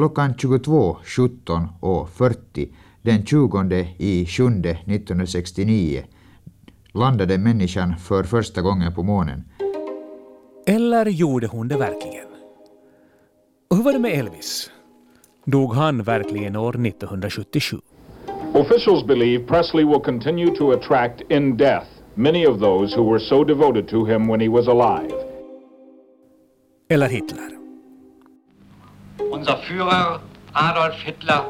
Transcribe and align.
Klockan 0.00 0.34
22.17 0.34 1.68
och 1.80 2.10
40 2.10 2.68
den 3.02 3.26
20 3.26 3.86
i 3.98 4.26
7 4.26 4.44
1969 4.44 6.02
landade 6.92 7.38
människan 7.38 7.96
för 7.96 8.24
första 8.24 8.62
gången 8.62 8.94
på 8.94 9.02
månen. 9.02 9.44
Eller 10.66 11.06
gjorde 11.06 11.46
hon 11.46 11.68
det 11.68 11.76
verkligen? 11.76 12.26
Och 13.70 13.76
hur 13.76 13.84
var 13.84 13.92
det 13.92 13.98
med 13.98 14.12
Elvis? 14.12 14.70
Dog 15.44 15.74
han 15.74 16.02
verkligen 16.02 16.56
år 16.56 16.86
1977? 16.86 17.76
Officials 18.54 19.06
believe 19.06 19.44
Presley 19.44 19.84
will 19.84 20.00
continue 20.00 20.56
to 20.56 20.72
attract 20.72 21.20
in 21.30 21.56
death 21.56 21.86
many 22.14 22.46
of 22.46 22.60
those 22.60 22.96
who 22.96 23.10
were 23.10 23.20
so 23.20 23.44
devoted 23.44 23.88
to 23.88 24.04
him 24.04 24.28
when 24.28 24.40
he 24.40 24.48
was 24.48 24.68
alive. 24.68 25.14
Eller 26.88 27.08
Hitler? 27.08 27.59
Unser 29.30 29.56
Führer 29.58 30.20
Adolf 30.54 30.94
Hitler 31.04 31.44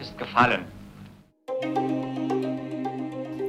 ist 0.00 0.18
gefallen. 0.18 0.64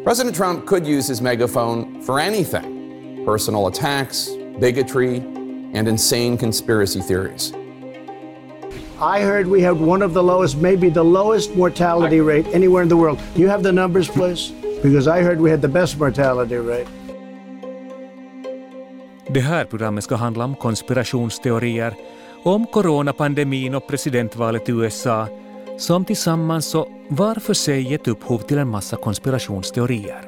President 0.03 0.35
Trump 0.35 0.65
could 0.65 0.85
use 0.85 1.07
his 1.07 1.21
megaphone 1.21 2.01
for 2.01 2.19
anything 2.19 3.23
personal 3.25 3.67
attacks, 3.67 4.29
bigotry, 4.59 5.17
and 5.73 5.87
insane 5.87 6.37
conspiracy 6.37 7.01
theories. 7.01 7.53
I 9.01 9.21
heard 9.21 9.47
we 9.47 9.61
have 9.61 9.81
one 9.81 10.01
of 10.01 10.13
the 10.13 10.21
lowest, 10.21 10.57
maybe 10.57 10.89
the 10.89 11.03
lowest 11.03 11.55
mortality 11.55 12.21
rate 12.21 12.45
anywhere 12.53 12.83
in 12.83 12.89
the 12.89 12.97
world. 12.97 13.19
You 13.35 13.47
have 13.47 13.63
the 13.63 13.71
numbers, 13.71 14.07
please? 14.07 14.51
Because 14.83 15.07
I 15.07 15.23
heard 15.23 15.39
we 15.39 15.49
had 15.49 15.61
the 15.61 15.67
best 15.67 15.97
mortality 15.97 16.57
rate. 16.57 16.87
Det 19.29 19.39
här 19.39 19.65
programmet 19.65 20.03
ska 20.03 20.15
handla 20.15 20.45
om 20.45 20.55
konspirationsteorier, 20.55 21.93
om 22.43 22.65
coronapandemin 22.65 23.75
och 23.75 23.87
presidentvalet 23.87 24.69
i 24.69 24.71
USA, 24.71 25.27
som 25.77 26.05
tillsammans 26.05 26.75
och 26.75 26.89
var 27.07 27.35
för 27.35 27.53
sig 27.53 27.91
gett 27.91 28.07
upphov 28.07 28.37
till 28.37 28.57
en 28.57 28.69
massa 28.69 28.97
konspirationsteorier. 28.97 30.21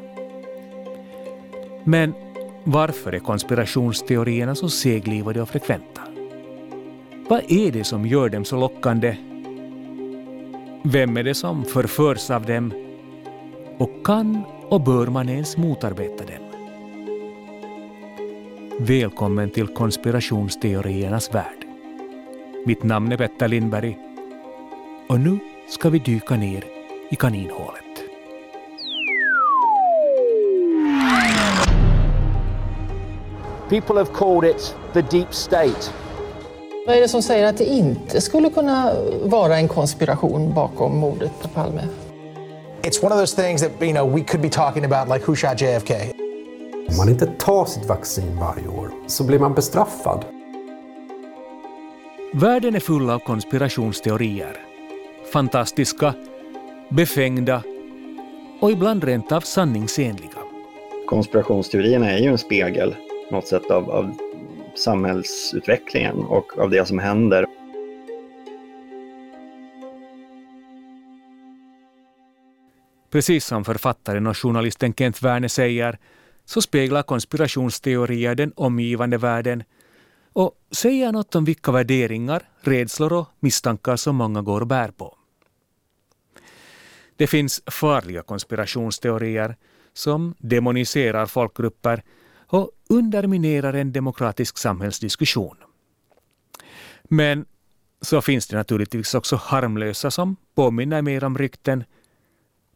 Men 1.84 2.14
varför 2.64 3.14
är 3.14 3.20
konspirationsteorierna 3.20 4.56
så 4.56 4.70
seglivade 4.70 5.42
och 5.42 5.50
frekventa? 5.50 6.02
Vad 7.30 7.52
är 7.52 7.72
det 7.72 7.84
som 7.84 8.06
gör 8.06 8.30
dem 8.30 8.46
så 8.46 8.60
lockande? 8.60 9.18
Vem 10.84 11.18
är 11.18 11.24
det 11.24 11.36
som 11.36 11.66
förförs 11.66 12.30
av 12.30 12.46
dem? 12.46 12.74
Och 13.78 14.06
kan 14.06 14.42
och 14.70 14.82
bör 14.82 15.08
man 15.08 15.30
ens 15.30 15.58
motarbeta 15.58 16.24
dem? 16.26 16.46
Välkommen 18.80 19.50
till 19.50 19.68
konspirationsteoriernas 19.68 21.34
värld. 21.34 21.65
Mitt 22.68 22.84
namn 22.84 23.12
är 23.12 23.18
Petter 23.18 23.48
Lindberg 23.48 23.98
och 25.10 25.20
nu 25.20 25.40
ska 25.70 25.90
vi 25.90 26.00
dyka 26.00 26.36
ner 26.36 26.66
i 27.10 27.16
kaninhålet. 27.16 27.84
People 33.70 33.96
have 33.96 34.06
called 34.14 34.50
it 34.50 34.76
the 34.94 35.02
deep 35.02 35.34
state. 35.34 35.92
Vad 36.88 36.96
är 36.96 37.02
det 37.02 37.08
som 37.08 37.22
säger 37.22 37.48
att 37.48 37.58
det 37.58 37.66
inte 37.66 38.22
skulle 38.22 38.50
kunna 38.50 38.94
vara 39.24 39.58
en 39.58 39.68
konspiration 39.68 40.54
bakom 40.54 40.98
mordet 40.98 41.32
på 41.42 41.48
Palme? 41.48 41.88
It's 42.82 43.06
one 43.06 43.16
of 43.16 43.20
those 43.20 43.42
things 43.44 43.62
that 43.62 43.72
you 43.82 43.94
know 43.94 44.16
we 44.16 44.22
could 44.24 44.42
be 44.42 44.50
talking 44.50 44.86
about 44.86 45.14
like 45.14 45.26
who 45.32 45.36
shot 45.36 45.62
JFK. 45.62 45.94
Om 46.90 46.98
man 46.98 47.10
inte 47.10 47.26
tar 47.26 47.66
sitt 47.66 47.86
vaccin 47.86 48.40
varje 48.40 48.68
år 48.68 48.92
så 49.08 49.24
blir 49.24 49.40
man 49.40 49.54
bestraffad. 49.54 50.35
Världen 52.38 52.76
är 52.76 52.80
full 52.80 53.10
av 53.10 53.20
konspirationsteorier. 53.20 54.58
Fantastiska, 55.34 56.14
befängda 56.90 57.64
och 58.62 58.72
ibland 58.72 59.04
rent 59.04 59.32
av 59.32 59.42
sanningsenliga. 59.42 60.38
Konspirationsteorierna 61.08 62.12
är 62.12 62.18
ju 62.18 62.30
en 62.30 62.38
spegel 62.38 62.96
på 63.30 63.36
något 63.36 63.48
sätt 63.48 63.72
av, 63.72 63.92
av 63.92 64.18
samhällsutvecklingen 64.76 66.18
och 66.18 66.60
av 66.60 66.70
det 66.70 66.88
som 66.88 67.00
händer. 67.00 67.46
Precis 73.12 73.46
som 73.46 73.66
författaren 73.66 74.28
och 74.28 74.38
journalisten 74.38 74.94
Kent 74.94 75.24
Werner 75.24 75.48
säger 75.48 75.98
så 76.46 76.62
speglar 76.62 77.04
konspirationsteorier 77.04 78.36
den 78.36 78.54
omgivande 78.56 79.18
världen 79.18 79.64
och 80.36 80.52
säger 80.72 81.12
något 81.12 81.36
om 81.36 81.46
vilka 81.46 81.72
värderingar, 81.72 82.50
rädslor 82.62 83.14
och 83.14 83.28
misstankar 83.40 83.96
som 83.96 84.16
många 84.16 84.42
går 84.42 84.62
och 84.62 84.68
bär 84.68 84.92
på. 84.92 85.18
Det 87.16 87.28
finns 87.28 87.62
farliga 87.66 88.22
konspirationsteorier 88.22 89.56
som 89.94 90.36
demoniserar 90.38 91.26
folkgrupper 91.26 92.04
och 92.48 92.72
underminerar 92.90 93.74
en 93.74 93.92
demokratisk 93.92 94.58
samhällsdiskussion. 94.58 95.58
Men 97.04 97.46
så 98.02 98.22
finns 98.22 98.48
det 98.48 98.58
naturligtvis 98.58 99.16
också 99.16 99.36
harmlösa 99.36 100.12
som 100.12 100.36
påminner 100.56 101.02
mer 101.02 101.24
om 101.24 101.38
rykten. 101.38 101.84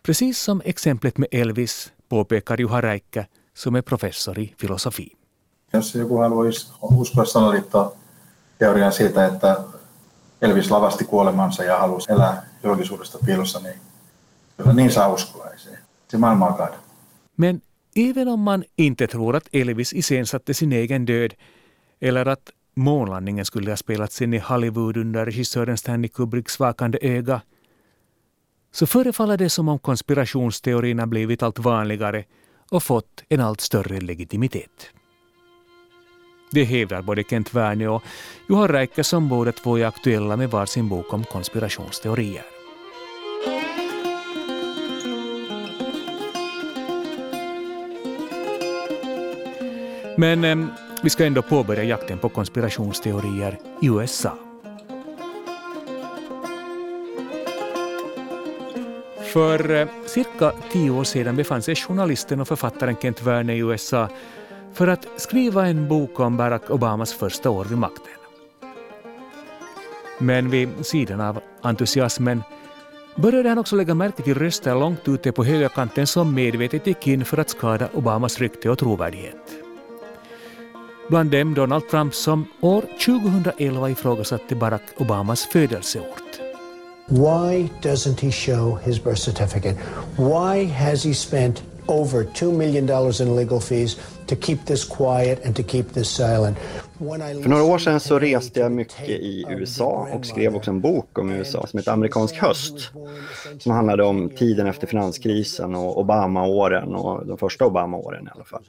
Precis 0.04 0.40
som 0.40 0.62
exemplet 0.66 1.18
med 1.18 1.28
Elvis 1.32 1.94
påpekar 2.10 2.58
Juha 2.58 2.82
Räikkä 2.82 3.26
som 3.54 3.76
är 3.76 3.82
professor 3.82 4.40
i 4.40 4.54
filosofi. 4.58 5.19
Jos 5.74 5.96
joku 5.96 6.18
haluaisi 6.18 6.72
uskoa 6.82 7.26
salaliittoteorian 7.26 8.92
siitä, 8.92 9.26
että 9.26 9.58
Elvis 10.42 10.72
lavasti 10.72 11.06
kuolemansa 11.06 11.64
ja 11.64 11.80
halusi 11.80 12.12
elää 12.12 12.46
julkisuudesta 12.64 13.18
piilossa, 13.26 13.60
niin 13.60 13.80
kyllä 14.58 14.74
niin 14.74 14.92
saa 14.92 15.08
uskoa. 15.08 15.46
Ei 15.46 15.60
se, 15.60 15.70
se 16.08 16.18
maailma 16.18 16.48
on 16.48 16.54
kaada. 16.54 16.78
Men 17.38 17.62
även 17.96 18.28
om 18.28 18.40
man 18.40 18.64
inte 18.78 19.08
tror 19.08 19.36
att 19.36 19.50
Elvis 19.54 19.94
iscensatte 19.94 20.54
sin 20.54 20.74
egen 20.74 21.08
död 21.08 21.32
eller 22.02 22.30
att 22.30 22.50
månlandningen 22.76 23.46
skulle 23.46 23.70
ha 23.70 23.78
spelats 23.78 24.22
in 24.22 24.34
i 24.34 24.40
Hollywood 24.40 24.98
under 24.98 25.26
regissören 25.26 25.78
Stanley 25.78 26.10
Kubricks 26.10 26.60
vakande 26.60 26.98
öga 27.02 27.42
så 28.72 28.86
förefaller 28.86 29.38
det 29.38 29.50
som 29.50 29.70
om 29.70 29.80
konspirationsteorierna 29.80 31.08
blivit 31.08 31.44
allt 31.44 31.60
vanligare 31.60 32.24
och 32.72 32.84
fått 32.84 33.24
en 33.30 33.40
allt 33.40 33.62
större 33.62 34.00
legitimitet. 34.00 34.90
Det 36.52 36.64
hävdar 36.64 37.02
både 37.02 37.24
Kent 37.24 37.54
Werne 37.54 37.88
och 37.88 38.04
Juha 38.48 38.68
Räikkä 38.68 39.04
som 39.04 39.30
båda 39.30 39.52
två 39.52 39.80
är 39.80 39.86
aktuella 39.86 40.38
med 40.38 40.50
varsin 40.50 40.90
bok 40.90 41.14
om 41.14 41.24
konspirationsteorier. 41.24 42.44
Men 50.18 50.44
eh, 50.44 50.68
vi 51.04 51.10
ska 51.10 51.26
ändå 51.26 51.42
påbörja 51.42 51.84
jakten 51.84 52.18
på 52.18 52.30
konspirationsteorier 52.30 53.60
i 53.82 53.88
USA. 53.88 54.38
För 59.34 59.72
eh, 59.72 59.88
cirka 60.06 60.52
tio 60.72 60.92
år 60.92 61.04
sedan 61.04 61.36
befann 61.36 61.62
sig 61.62 61.76
journalisten 61.76 62.42
och 62.42 62.48
författaren 62.48 62.96
Kent 63.02 63.24
Werner 63.24 63.54
i 63.54 63.58
USA 63.60 64.10
för 64.80 64.88
att 64.88 65.08
skriva 65.18 65.68
en 65.68 65.88
bok 65.88 66.20
om 66.20 66.38
Barack 66.38 66.70
Obamas 66.70 67.14
första 67.14 67.50
år 67.50 67.66
vid 67.66 67.78
makten. 67.78 68.14
Men 70.18 70.50
vid 70.50 70.70
sidan 70.86 71.22
av 71.22 71.40
entusiasmen 71.62 72.44
började 73.16 73.50
han 73.50 73.58
också 73.58 73.76
lägga 73.76 73.94
märke 73.94 74.24
till 74.24 74.36
röster 74.36 74.76
långt 74.76 75.08
ute 75.08 75.32
på 75.32 75.44
högerkanten 75.44 76.08
som 76.08 76.34
medvetet 76.36 76.88
gick 76.88 77.08
in 77.08 77.26
för 77.26 77.38
att 77.38 77.50
skada 77.50 77.90
Obamas 77.94 78.40
rykte 78.40 78.70
och 78.70 78.78
trovärdighet. 78.78 79.54
Bland 81.10 81.32
dem 81.32 81.54
Donald 81.54 81.90
Trump 81.90 82.16
som 82.16 82.46
år 82.62 82.84
2011 83.06 83.90
ifrågasatte 83.90 84.56
Barack 84.56 84.84
Obamas 84.98 85.46
födelseort. 85.46 86.40
Why 87.08 87.70
doesn't 87.82 88.20
he 88.22 88.32
show 88.32 88.80
his 88.84 89.04
birth 89.04 89.22
certificate? 89.22 89.78
Why 90.18 90.66
has 90.66 91.06
he 91.06 91.14
spent 91.14 91.64
over 91.90 92.24
$2 92.24 92.58
million 92.58 92.90
in 93.22 93.36
legal 93.36 93.60
fees 93.60 93.98
to 94.26 94.36
keep 94.36 94.58
this 94.66 94.86
quiet 94.98 95.46
and 95.46 95.56
to 95.56 95.64
keep 95.64 95.84
this 95.94 96.10
silent? 96.10 96.58
För 97.44 97.50
några 97.50 97.64
år 97.64 97.78
sedan 97.78 98.00
så 98.00 98.20
reste 98.20 98.60
jag 98.60 98.72
mycket 98.72 99.10
i 99.10 99.46
USA 99.50 100.08
och 100.14 100.26
skrev 100.26 100.56
också 100.56 100.72
en 100.72 100.82
bok 100.82 101.18
om 101.18 101.32
USA 101.32 101.68
som 101.68 101.80
heter 101.80 101.92
Amerikansk 101.92 102.36
höst. 102.36 102.92
Som 103.60 103.72
handlade 103.72 104.04
om 104.04 104.30
tiden 104.30 104.68
efter 104.68 104.88
finanskrisen 104.88 105.76
och 105.76 105.98
Obama-åren 106.00 106.96
och 106.96 107.26
de 107.26 107.38
första 107.38 107.66
Obama-åren 107.66 108.28
i 108.28 108.30
alla 108.36 108.44
fall. 108.44 108.64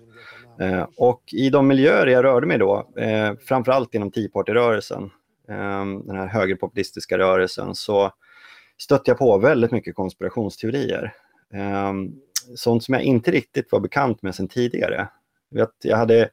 Eh, 0.60 0.86
och 0.96 1.22
i 1.32 1.50
de 1.50 1.66
miljöer 1.66 2.06
jag 2.06 2.24
rörde 2.24 2.46
mig 2.46 2.58
då, 2.58 2.88
eh, 2.96 3.32
framförallt 3.46 3.94
inom 3.94 4.10
Tea 4.10 4.28
Party-rörelsen, 4.28 5.02
eh, 5.48 5.84
den 6.04 6.16
här 6.16 6.26
högerpopulistiska 6.26 7.18
rörelsen, 7.18 7.74
så 7.74 8.10
stötte 8.78 9.10
jag 9.10 9.18
på 9.18 9.38
väldigt 9.38 9.70
mycket 9.70 9.94
konspirationsteorier. 9.94 11.14
Sånt 12.56 12.84
som 12.84 12.94
jag 12.94 13.02
inte 13.02 13.30
riktigt 13.30 13.72
var 13.72 13.80
bekant 13.80 14.22
med 14.22 14.34
sedan 14.34 14.48
tidigare. 14.48 15.08
Jag 15.82 15.96
hade 15.96 16.30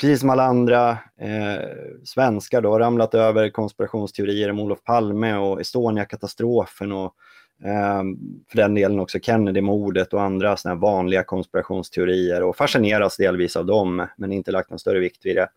precis 0.00 0.20
som 0.20 0.30
alla 0.30 0.44
andra 0.44 0.90
eh, 1.20 1.68
svenskar 2.04 2.60
då, 2.60 2.78
ramlat 2.78 3.14
över 3.14 3.48
konspirationsteorier 3.48 4.50
om 4.50 4.60
Olof 4.60 4.82
Palme 4.82 5.36
och 5.36 5.60
Estonia-katastrofen 5.60 6.92
och 6.92 7.14
eh, 7.64 8.02
för 8.50 8.56
den 8.56 8.74
delen 8.74 9.00
också 9.00 9.18
Kennedy-mordet 9.18 10.12
och 10.12 10.22
andra 10.22 10.56
såna 10.56 10.74
vanliga 10.74 11.24
konspirationsteorier 11.24 12.42
och 12.42 12.56
fascineras 12.56 13.16
delvis 13.16 13.56
av 13.56 13.66
dem, 13.66 14.06
men 14.16 14.32
inte 14.32 14.52
lagt 14.52 14.70
någon 14.70 14.78
större 14.78 15.00
vikt 15.00 15.26
vid 15.26 15.36
det. 15.36 15.48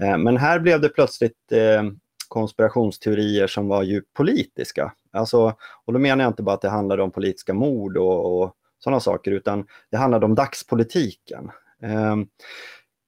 Eh, 0.00 0.18
men 0.18 0.36
här 0.36 0.58
blev 0.58 0.80
det 0.80 0.88
plötsligt 0.88 1.52
eh, 1.52 1.82
konspirationsteorier 2.28 3.46
som 3.46 3.68
var 3.68 3.82
djupt 3.82 4.12
politiska. 4.14 4.92
Alltså, 5.12 5.54
och 5.84 5.92
då 5.92 5.98
menar 5.98 6.24
jag 6.24 6.30
inte 6.30 6.42
bara 6.42 6.54
att 6.54 6.60
det 6.60 6.68
handlade 6.68 7.02
om 7.02 7.10
politiska 7.10 7.54
mord 7.54 7.96
och, 7.96 8.42
och 8.42 8.56
sådana 8.84 9.00
saker, 9.00 9.30
utan 9.30 9.66
det 9.90 9.96
handlade 9.96 10.26
om 10.26 10.34
dagspolitiken. 10.34 11.50
Eh, 11.82 12.16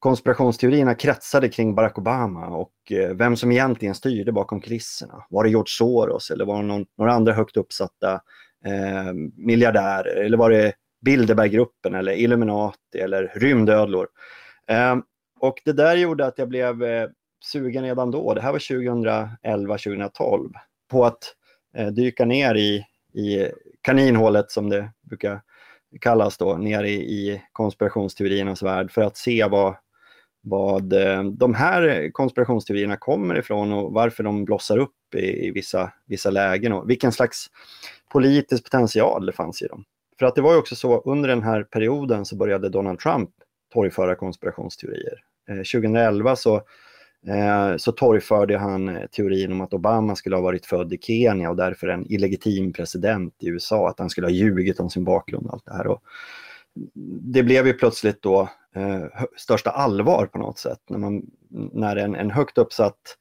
konspirationsteorierna 0.04 0.94
kretsade 0.94 1.48
kring 1.48 1.74
Barack 1.74 1.98
Obama 1.98 2.46
och 2.46 2.92
eh, 2.92 3.10
vem 3.10 3.36
som 3.36 3.52
egentligen 3.52 3.94
styrde 3.94 4.32
bakom 4.32 4.60
kulisserna. 4.60 5.24
Var 5.30 5.44
det 5.44 5.50
George 5.50 5.68
Soros 5.68 6.30
eller 6.30 6.44
var 6.44 6.56
det 6.56 6.68
någon, 6.68 6.86
några 6.98 7.12
andra 7.12 7.32
högt 7.32 7.56
uppsatta 7.56 8.12
eh, 8.64 9.12
miljardärer 9.36 10.24
eller 10.24 10.36
var 10.36 10.50
det 10.50 10.72
Bilderberggruppen 11.04 11.94
eller 11.94 12.12
Illuminati 12.12 12.98
eller 12.98 13.32
rymdödlor? 13.34 14.08
Eh, 14.68 14.96
och 15.40 15.62
det 15.64 15.72
där 15.72 15.96
gjorde 15.96 16.26
att 16.26 16.38
jag 16.38 16.48
blev 16.48 16.82
eh, 16.82 17.08
sugen 17.44 17.84
redan 17.84 18.10
då, 18.10 18.34
det 18.34 18.40
här 18.40 18.52
var 18.52 18.58
2011-2012, 18.58 20.52
på 20.90 21.04
att 21.04 21.34
eh, 21.76 21.88
dyka 21.88 22.24
ner 22.24 22.54
i, 22.54 22.84
i 23.20 23.48
kaninhålet 23.80 24.50
som 24.50 24.68
det 24.68 24.90
brukar 25.02 25.40
kallas 26.00 26.38
då, 26.38 26.56
nere 26.56 26.88
i, 26.88 26.94
i 26.94 27.42
konspirationsteoriernas 27.52 28.62
värld 28.62 28.90
för 28.90 29.02
att 29.02 29.16
se 29.16 29.48
vad, 29.50 29.76
vad 30.42 30.92
eh, 30.92 31.24
de 31.24 31.54
här 31.54 32.10
konspirationsteorierna 32.12 32.96
kommer 32.96 33.38
ifrån 33.38 33.72
och 33.72 33.92
varför 33.92 34.22
de 34.24 34.44
blossar 34.44 34.78
upp 34.78 35.14
i, 35.14 35.46
i 35.46 35.50
vissa, 35.50 35.92
vissa 36.06 36.30
lägen 36.30 36.72
och 36.72 36.90
vilken 36.90 37.12
slags 37.12 37.46
politisk 38.12 38.64
potential 38.64 39.26
det 39.26 39.32
fanns 39.32 39.62
i 39.62 39.66
dem. 39.66 39.84
För 40.18 40.26
att 40.26 40.34
det 40.34 40.42
var 40.42 40.52
ju 40.52 40.58
också 40.58 40.76
så, 40.76 41.00
under 41.00 41.28
den 41.28 41.42
här 41.42 41.62
perioden 41.62 42.24
så 42.24 42.36
började 42.36 42.68
Donald 42.68 42.98
Trump 42.98 43.30
torgföra 43.72 44.14
konspirationsteorier. 44.14 45.18
Eh, 45.48 45.56
2011 45.56 46.36
så, 46.36 46.62
Eh, 47.26 47.76
så 47.76 47.92
torgförde 47.92 48.58
han 48.58 48.96
eh, 48.96 49.06
teorin 49.06 49.52
om 49.52 49.60
att 49.60 49.74
Obama 49.74 50.16
skulle 50.16 50.36
ha 50.36 50.42
varit 50.42 50.66
född 50.66 50.92
i 50.92 50.98
Kenya 50.98 51.50
och 51.50 51.56
därför 51.56 51.88
en 51.88 52.12
illegitim 52.12 52.72
president 52.72 53.34
i 53.38 53.48
USA, 53.48 53.88
att 53.88 53.98
han 53.98 54.10
skulle 54.10 54.26
ha 54.26 54.32
ljugit 54.32 54.80
om 54.80 54.90
sin 54.90 55.04
bakgrund 55.04 55.46
och 55.46 55.52
allt 55.52 55.64
det 55.64 55.74
här. 55.74 55.86
Och 55.86 56.02
det 57.32 57.42
blev 57.42 57.66
ju 57.66 57.72
plötsligt 57.72 58.22
då 58.22 58.48
eh, 58.76 59.04
största 59.36 59.70
allvar 59.70 60.26
på 60.26 60.38
något 60.38 60.58
sätt. 60.58 60.80
När, 60.88 60.98
man, 60.98 61.22
när 61.72 61.96
en, 61.96 62.14
en 62.14 62.30
högt 62.30 62.58
uppsatt 62.58 63.16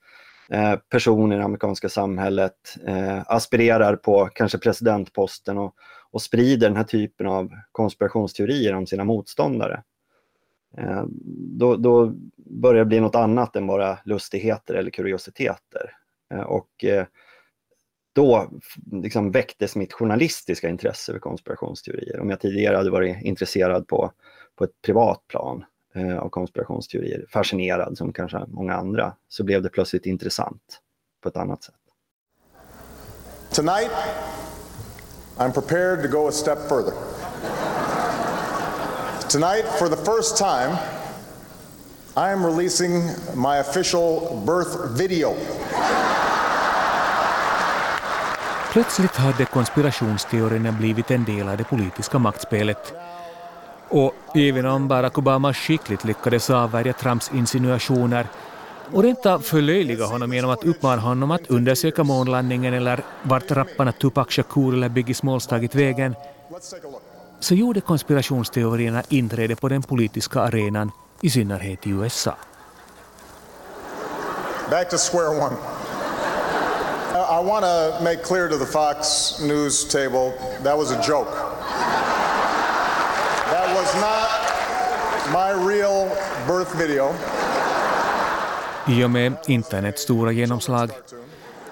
eh, 0.50 0.76
person 0.76 1.32
i 1.32 1.38
det 1.38 1.44
amerikanska 1.44 1.90
samhället 1.90 2.78
eh, 2.88 3.22
aspirerar 3.26 3.96
på 3.96 4.30
kanske 4.34 4.58
presidentposten 4.58 5.58
och, 5.58 5.76
och 6.12 6.22
sprider 6.22 6.68
den 6.68 6.78
här 6.78 6.84
typen 6.84 7.28
av 7.28 7.50
konspirationsteorier 7.72 8.76
om 8.76 8.88
sina 8.88 9.04
motståndare. 9.04 9.84
Eh, 10.78 11.04
då, 11.58 11.76
då 11.76 12.14
börjar 12.36 12.80
det 12.80 12.86
bli 12.86 13.00
något 13.00 13.16
annat 13.16 13.56
än 13.56 13.68
bara 13.68 13.98
lustigheter 14.06 14.74
eller 14.74 14.92
kuriositeter. 14.92 15.92
Eh, 16.34 16.42
och 16.42 16.84
eh, 16.84 17.06
då 18.14 18.50
liksom 18.92 19.32
väcktes 19.32 19.76
mitt 19.76 19.94
journalistiska 19.94 20.70
intresse 20.70 21.12
för 21.12 21.20
konspirationsteorier. 21.20 22.20
Om 22.20 22.30
jag 22.30 22.40
tidigare 22.40 22.78
hade 22.78 22.92
varit 22.92 23.22
intresserad 23.22 23.88
på, 23.88 24.12
på 24.56 24.64
ett 24.64 24.82
privat 24.82 25.28
plan 25.28 25.66
eh, 25.96 26.18
av 26.18 26.30
konspirationsteorier, 26.30 27.26
fascinerad 27.30 27.98
som 27.98 28.14
kanske 28.14 28.46
många 28.48 28.74
andra, 28.74 29.16
så 29.28 29.44
blev 29.44 29.62
det 29.62 29.70
plötsligt 29.70 30.06
intressant 30.06 30.80
på 31.22 31.30
ett 31.30 31.38
annat 31.38 31.64
sätt. 31.64 31.76
Tonight, 33.52 33.92
I'm 35.38 35.52
prepared 35.52 36.02
to 36.04 36.08
go 36.08 36.28
a 36.28 36.32
step 36.32 36.58
further. 36.70 37.13
Tonight, 39.34 39.66
for 39.80 39.90
the 39.90 39.96
first 39.96 40.38
time, 40.38 40.78
I 42.16 42.32
am 42.34 42.46
releasing 42.46 42.94
my 43.36 43.58
official 43.58 44.42
birth 44.46 44.98
video. 44.98 45.34
Plötsligt 48.72 49.16
hade 49.16 49.46
konspirationsteorierna 49.46 50.72
blivit 50.72 51.12
en 51.12 51.24
del 51.24 51.50
av 51.50 51.58
det 51.58 51.64
politiska 51.64 52.20
maktspelet. 52.20 52.94
Och 53.90 54.14
även 54.36 54.66
om 54.66 54.88
Barack 54.88 55.18
Obama 55.18 55.54
skickligt 55.54 56.04
lyckades 56.04 56.50
avvärja 56.50 56.94
Trumps 56.94 57.32
insinuationer 57.34 58.28
och 58.92 59.04
rent 59.04 59.26
av 59.26 59.40
förlöjliga 59.40 60.06
honom 60.06 60.34
genom 60.34 60.52
att 60.52 60.64
uppmana 60.64 61.02
honom 61.02 61.32
att 61.32 61.48
undersöka 61.48 62.04
månlandningen 62.04 62.74
eller 62.74 63.04
vart 63.24 63.52
rapparna 63.52 63.92
Tupac 63.92 64.28
Shakur 64.30 64.74
eller 64.74 64.90
Biggie 64.90 65.16
Smalls 65.16 65.48
tagit 65.48 65.76
vägen, 65.76 66.16
så 67.44 67.56
gjorde 67.56 67.82
konspirationsteorierna 67.82 69.04
inträde 69.10 69.56
på 69.56 69.70
den 69.70 69.84
politiska 69.84 70.42
arenan, 70.42 70.92
i 71.22 71.30
synnerhet 71.30 71.88
i 71.88 71.90
USA. 71.90 72.36
Back 74.70 74.90
to 74.90 74.98
square 74.98 75.30
one. 75.30 75.56
I 77.16 77.46
want 77.46 77.66
to 77.66 78.04
make 78.04 78.24
clear 78.24 78.50
to 78.50 78.58
the 78.58 78.66
Fox 78.66 79.32
News 79.42 79.86
table 79.86 80.32
that 80.64 80.78
was 80.78 80.92
a 80.92 81.02
joke. 81.08 81.32
That 83.52 83.76
was 83.76 83.96
not 83.96 84.30
my 85.32 85.74
real 85.74 86.10
birth 86.48 86.78
video. 86.82 87.14
I 88.88 89.04
och 89.04 89.10
med 89.10 89.34
internets 89.48 90.02
stora 90.02 90.32
genomslag 90.32 90.92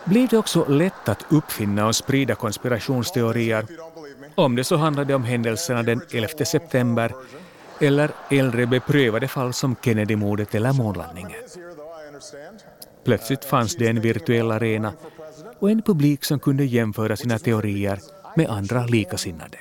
blev 0.04 0.28
det 0.28 0.38
också 0.38 0.66
lätt 0.66 1.10
att 1.10 1.26
uppfinna 1.30 1.88
och 1.88 1.96
sprida 1.96 2.36
konspirationsteorier, 2.36 3.66
om 4.36 4.56
det 4.56 4.64
så 4.64 4.76
handlade 4.76 5.16
om 5.16 5.24
händelserna 5.24 5.84
den 5.84 6.02
11 6.12 6.46
september 6.46 7.14
eller 7.80 8.12
äldre 8.30 8.68
beprövade 8.68 9.28
fall 9.28 9.54
som 9.54 9.76
Kennedy-mordet 9.84 10.56
eller 10.56 10.74
månlandningen. 10.74 11.32
Plötsligt 13.04 13.46
fanns 13.46 13.76
det 13.76 13.88
en 13.88 14.02
virtuell 14.02 14.52
arena 14.52 14.94
och 15.60 15.72
en 15.72 15.82
publik 15.82 16.24
som 16.24 16.40
kunde 16.40 16.66
jämföra 16.66 17.16
sina 17.16 17.40
teorier 17.40 18.00
med 18.36 18.50
andra 18.50 18.86
likasinnade. 18.86 19.58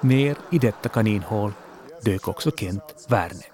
Ner 0.00 0.36
i 0.52 0.58
detta 0.58 0.88
kaninhål 0.88 1.52
dök 2.02 2.28
också 2.28 2.50
Kent 2.50 3.06
Werne. 3.08 3.44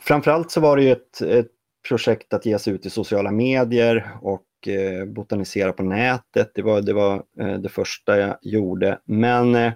Framförallt 0.00 0.50
så 0.50 0.60
var 0.60 0.76
det 0.76 0.82
ju 0.82 0.92
ett, 0.92 1.20
ett 1.20 1.46
projekt 1.88 2.34
att 2.34 2.46
ge 2.46 2.58
sig 2.58 2.72
ut 2.72 2.86
i 2.86 2.90
sociala 2.90 3.30
medier 3.30 4.10
och 4.22 4.42
eh, 4.68 5.04
botanisera 5.04 5.72
på 5.72 5.82
nätet. 5.82 6.50
Det 6.54 6.62
var, 6.62 6.80
det 6.80 6.92
var 6.92 7.22
eh, 7.40 7.54
det 7.54 7.68
första 7.68 8.18
jag 8.18 8.36
gjorde. 8.42 8.98
Men 9.04 9.54
eh, 9.54 9.72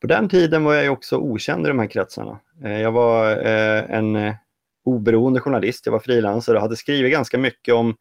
på 0.00 0.06
den 0.06 0.28
tiden 0.28 0.64
var 0.64 0.74
jag 0.74 0.92
också 0.92 1.16
okänd 1.16 1.66
i 1.66 1.68
de 1.68 1.78
här 1.78 1.86
kretsarna. 1.86 2.40
Eh, 2.64 2.80
jag 2.80 2.92
var 2.92 3.30
eh, 3.30 3.90
en 3.90 4.16
eh, 4.16 4.34
oberoende 4.84 5.40
journalist, 5.40 5.86
jag 5.86 5.92
var 5.92 6.00
frilansare 6.00 6.56
och 6.56 6.62
hade 6.62 6.76
skrivit 6.76 7.12
ganska 7.12 7.38
mycket 7.38 7.74
om 7.74 7.96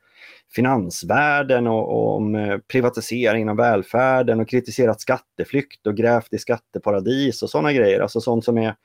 finansvärlden 0.55 1.67
och, 1.67 1.89
och 1.89 2.15
om 2.15 2.59
privatiseringen 2.71 3.49
av 3.49 3.57
välfärden 3.57 4.39
och 4.39 4.49
kritiserat 4.49 5.01
skatteflykt 5.01 5.87
och 5.87 5.97
grävt 5.97 6.33
i 6.33 6.37
skatteparadis 6.37 7.43
och 7.43 7.49
sådana 7.49 7.73
grejer. 7.73 7.99
Alltså 7.99 8.21
sånt 8.21 8.45
som 8.45 8.57
är 8.57 8.75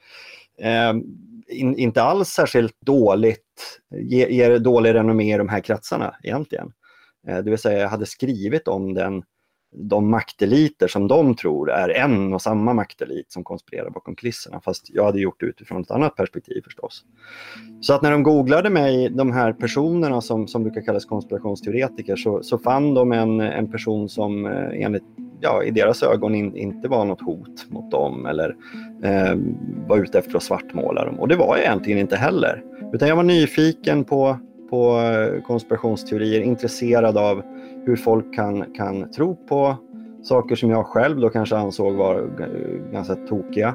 eh, 0.61 0.92
in, 1.49 1.78
inte 1.78 2.02
alls 2.02 2.28
särskilt 2.28 2.80
dåligt, 2.80 3.80
ger, 3.90 4.28
ger 4.28 4.58
dålig 4.58 4.94
renommé 4.94 5.34
i 5.34 5.38
de 5.38 5.49
här 5.49 5.61
kretsarna 5.61 6.14
egentligen. 6.23 6.73
Eh, 7.28 7.38
det 7.38 7.50
vill 7.50 7.58
säga 7.58 7.78
jag 7.78 7.88
hade 7.88 8.06
skrivit 8.06 8.68
om 8.68 8.94
den 8.94 9.22
de 9.76 10.10
makteliter 10.10 10.88
som 10.88 11.08
de 11.08 11.36
tror 11.36 11.70
är 11.70 11.88
en 11.88 12.32
och 12.32 12.42
samma 12.42 12.74
maktelit 12.74 13.32
som 13.32 13.44
konspirerar 13.44 13.90
bakom 13.90 14.16
kulisserna. 14.16 14.60
Fast 14.60 14.90
jag 14.90 15.04
hade 15.04 15.20
gjort 15.20 15.40
det 15.40 15.46
utifrån 15.46 15.82
ett 15.82 15.90
annat 15.90 16.16
perspektiv 16.16 16.62
förstås. 16.64 17.04
Så 17.80 17.94
att 17.94 18.02
när 18.02 18.10
de 18.10 18.22
googlade 18.22 18.70
mig, 18.70 19.08
de 19.10 19.32
här 19.32 19.52
personerna 19.52 20.20
som, 20.20 20.48
som 20.48 20.62
brukar 20.62 20.80
kallas 20.80 21.04
konspirationsteoretiker, 21.04 22.16
så, 22.16 22.42
så 22.42 22.58
fann 22.58 22.94
de 22.94 23.12
en, 23.12 23.40
en 23.40 23.70
person 23.70 24.08
som 24.08 24.46
eh, 24.46 24.84
enligt, 24.84 25.04
ja, 25.40 25.62
i 25.62 25.70
deras 25.70 26.02
ögon 26.02 26.34
in, 26.34 26.56
inte 26.56 26.88
var 26.88 27.04
något 27.04 27.20
hot 27.20 27.66
mot 27.68 27.90
dem 27.90 28.26
eller 28.26 28.56
eh, 29.02 29.34
var 29.88 29.98
ute 29.98 30.18
efter 30.18 30.36
att 30.36 30.42
svartmåla 30.42 31.04
dem. 31.04 31.20
Och 31.20 31.28
det 31.28 31.36
var 31.36 31.56
jag 31.56 31.64
egentligen 31.64 31.98
inte 31.98 32.16
heller. 32.16 32.62
Utan 32.92 33.08
jag 33.08 33.16
var 33.16 33.22
nyfiken 33.22 34.04
på, 34.04 34.38
på 34.71 34.99
eh, 34.99 35.42
konspirationsteorier, 35.42 36.40
intresserad 36.40 37.18
av 37.18 37.42
hur 37.87 37.97
folk 37.97 38.35
kan, 38.35 38.64
kan 38.75 39.11
tro 39.11 39.37
på 39.37 39.76
saker 40.23 40.56
som 40.56 40.71
jag 40.71 40.87
själv 40.87 41.21
då 41.21 41.28
kanske 41.28 41.56
ansåg 41.56 41.94
var 41.94 42.28
ganska 42.92 43.14
tokiga. 43.14 43.75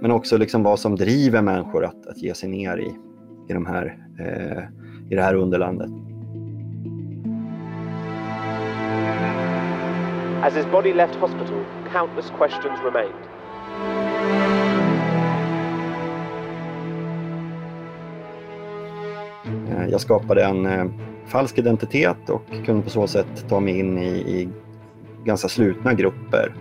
Men 0.00 0.10
också 0.10 0.36
liksom 0.36 0.62
vad 0.62 0.78
som 0.78 0.96
driver 0.96 1.42
människor 1.42 1.84
att, 1.84 2.06
att 2.06 2.22
ge 2.22 2.34
sig 2.34 2.48
ner 2.48 2.78
i, 2.78 2.96
i, 3.48 3.52
de 3.52 3.66
här, 3.66 3.98
eh, 4.18 4.62
i 5.10 5.14
det 5.14 5.22
här 5.22 5.34
underlandet. 5.34 5.90
As 10.42 10.56
his 10.56 10.66
body 10.72 10.92
left 10.92 11.14
hospital, 11.14 11.64
countless 11.92 12.32
questions 12.38 12.80
remained. 12.84 13.35
Eh, 19.86 19.92
jag 19.92 20.00
skapade 20.00 20.44
en 20.44 20.66
eh, 20.66 20.86
falsk 21.26 21.58
identitet 21.58 22.30
och 22.30 22.42
kunde 22.66 22.82
på 22.82 22.90
så 22.90 23.06
sätt 23.06 23.48
ta 23.48 23.60
mig 23.60 23.78
in 23.78 23.98
i, 23.98 24.08
i 24.08 24.48
ganska 25.24 25.48
slutna 25.48 25.94
grupper 25.94 26.54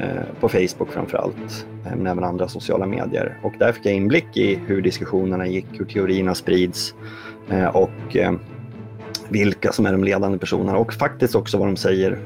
eh, 0.00 0.40
på 0.40 0.48
Facebook 0.48 0.92
framför 0.92 1.18
allt, 1.18 1.66
men 1.84 2.06
även 2.06 2.24
andra 2.24 2.48
sociala 2.48 2.86
medier. 2.86 3.38
Och 3.42 3.52
där 3.58 3.72
fick 3.72 3.86
jag 3.86 3.94
inblick 3.94 4.36
i 4.36 4.54
hur 4.66 4.82
diskussionerna 4.82 5.46
gick, 5.46 5.66
hur 5.72 5.84
teorierna 5.84 6.34
sprids 6.34 6.94
och 7.72 8.16
vilka 9.28 9.72
som 9.72 9.86
är 9.86 9.92
de 9.92 10.04
ledande 10.04 10.38
personerna 10.38 10.78
och 10.78 10.92
faktiskt 10.92 11.34
också 11.34 11.58
vad 11.58 11.68
de 11.68 11.76
säger 11.76 12.18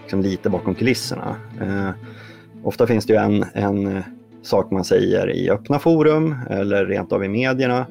liksom 0.00 0.20
lite 0.20 0.50
bakom 0.50 0.74
kulisserna. 0.74 1.36
Ofta 2.62 2.86
finns 2.86 3.06
det 3.06 3.12
ju 3.12 3.18
en, 3.18 3.44
en 3.54 4.02
sak 4.42 4.70
man 4.70 4.84
säger 4.84 5.30
i 5.30 5.50
öppna 5.50 5.78
forum 5.78 6.34
eller 6.50 6.86
rent 6.86 7.12
av 7.12 7.24
i 7.24 7.28
medierna 7.28 7.86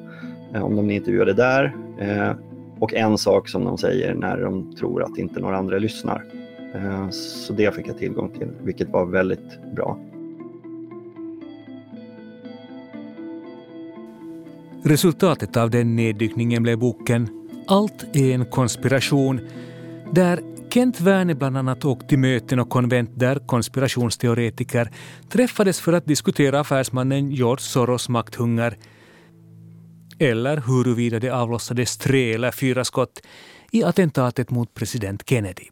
Eh, 0.54 0.64
om 0.64 0.76
de 0.76 0.90
är 0.90 0.94
intervjuade 0.94 1.32
där 1.32 1.76
eh, 1.98 2.32
och 2.78 2.94
en 2.94 3.18
sak 3.18 3.48
som 3.48 3.64
de 3.64 3.78
säger 3.78 4.14
när 4.14 4.40
de 4.40 4.76
tror 4.76 5.02
att 5.02 5.18
inte 5.18 5.40
några 5.40 5.56
andra 5.56 5.78
lyssnar. 5.78 6.24
Eh, 6.74 7.10
så 7.10 7.52
det 7.52 7.74
fick 7.74 7.88
jag 7.88 7.98
tillgång 7.98 8.30
till, 8.30 8.48
vilket 8.62 8.88
var 8.88 9.06
väldigt 9.06 9.74
bra. 9.74 9.98
Resultatet 14.82 15.56
av 15.56 15.70
den 15.70 15.96
neddykningen 15.96 16.62
blev 16.62 16.78
boken 16.78 17.28
Allt 17.68 18.16
är 18.16 18.34
en 18.34 18.44
konspiration, 18.44 19.40
där 20.12 20.40
Kent 20.70 21.00
Werner 21.00 21.34
bland 21.34 21.56
annat 21.56 21.84
åkte 21.84 22.06
till 22.06 22.18
möten 22.18 22.58
och 22.58 22.70
konvent 22.70 23.10
där 23.14 23.38
konspirationsteoretiker 23.46 24.90
träffades 25.28 25.80
för 25.80 25.92
att 25.92 26.06
diskutera 26.06 26.60
affärsmannen 26.60 27.30
George 27.30 27.62
Soros 27.62 28.08
makthunger 28.08 28.76
eller 30.18 30.56
huruvida 30.56 31.20
det 31.20 31.30
avlossades 31.30 31.96
tre 31.98 32.32
eller 32.32 32.50
fyra 32.50 32.84
skott 32.84 33.22
i 33.72 33.84
attentatet 33.84 34.50
mot 34.50 34.74
president 34.74 35.22
Kennedy. 35.28 35.64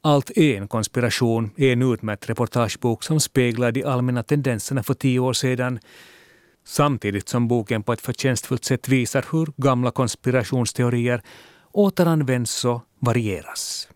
Allt 0.00 0.30
är 0.30 0.56
en 0.56 0.68
konspiration 0.68 1.50
är 1.56 1.72
en 1.72 1.82
utmärkt 1.82 2.28
reportagebok 2.28 3.02
som 3.02 3.20
speglar 3.20 3.72
de 3.72 3.84
allmänna 3.84 4.22
tendenserna 4.22 4.82
för 4.82 4.94
tio 4.94 5.20
år 5.20 5.32
sedan 5.32 5.78
samtidigt 6.64 7.28
som 7.28 7.48
boken 7.48 7.82
på 7.82 7.92
ett 7.92 8.00
förtjänstfullt 8.00 8.64
sätt 8.64 8.88
visar 8.88 9.24
hur 9.32 9.52
gamla 9.56 9.90
konspirationsteorier 9.90 11.22
återanvänds 11.72 12.64
och 12.64 12.80
varieras. 12.98 13.88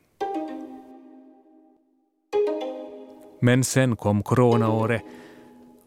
Men 3.40 3.64
sen 3.64 3.96
kom 3.96 4.22
coronaåret 4.22 5.02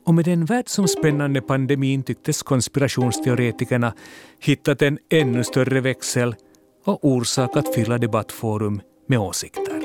och 0.05 0.13
med 0.13 0.25
den 0.25 0.45
världsomspännande 0.45 1.41
pandemin 1.41 2.03
tycktes 2.03 2.43
konspirationsteoretikerna 2.43 3.93
hittat 4.39 4.81
en 4.81 4.97
ännu 5.09 5.43
större 5.43 5.81
växel 5.81 6.35
och 6.85 7.05
orsak 7.05 7.57
att 7.57 7.75
fylla 7.75 7.97
debattforum 7.97 8.81
med 9.07 9.19
åsikter. 9.19 9.81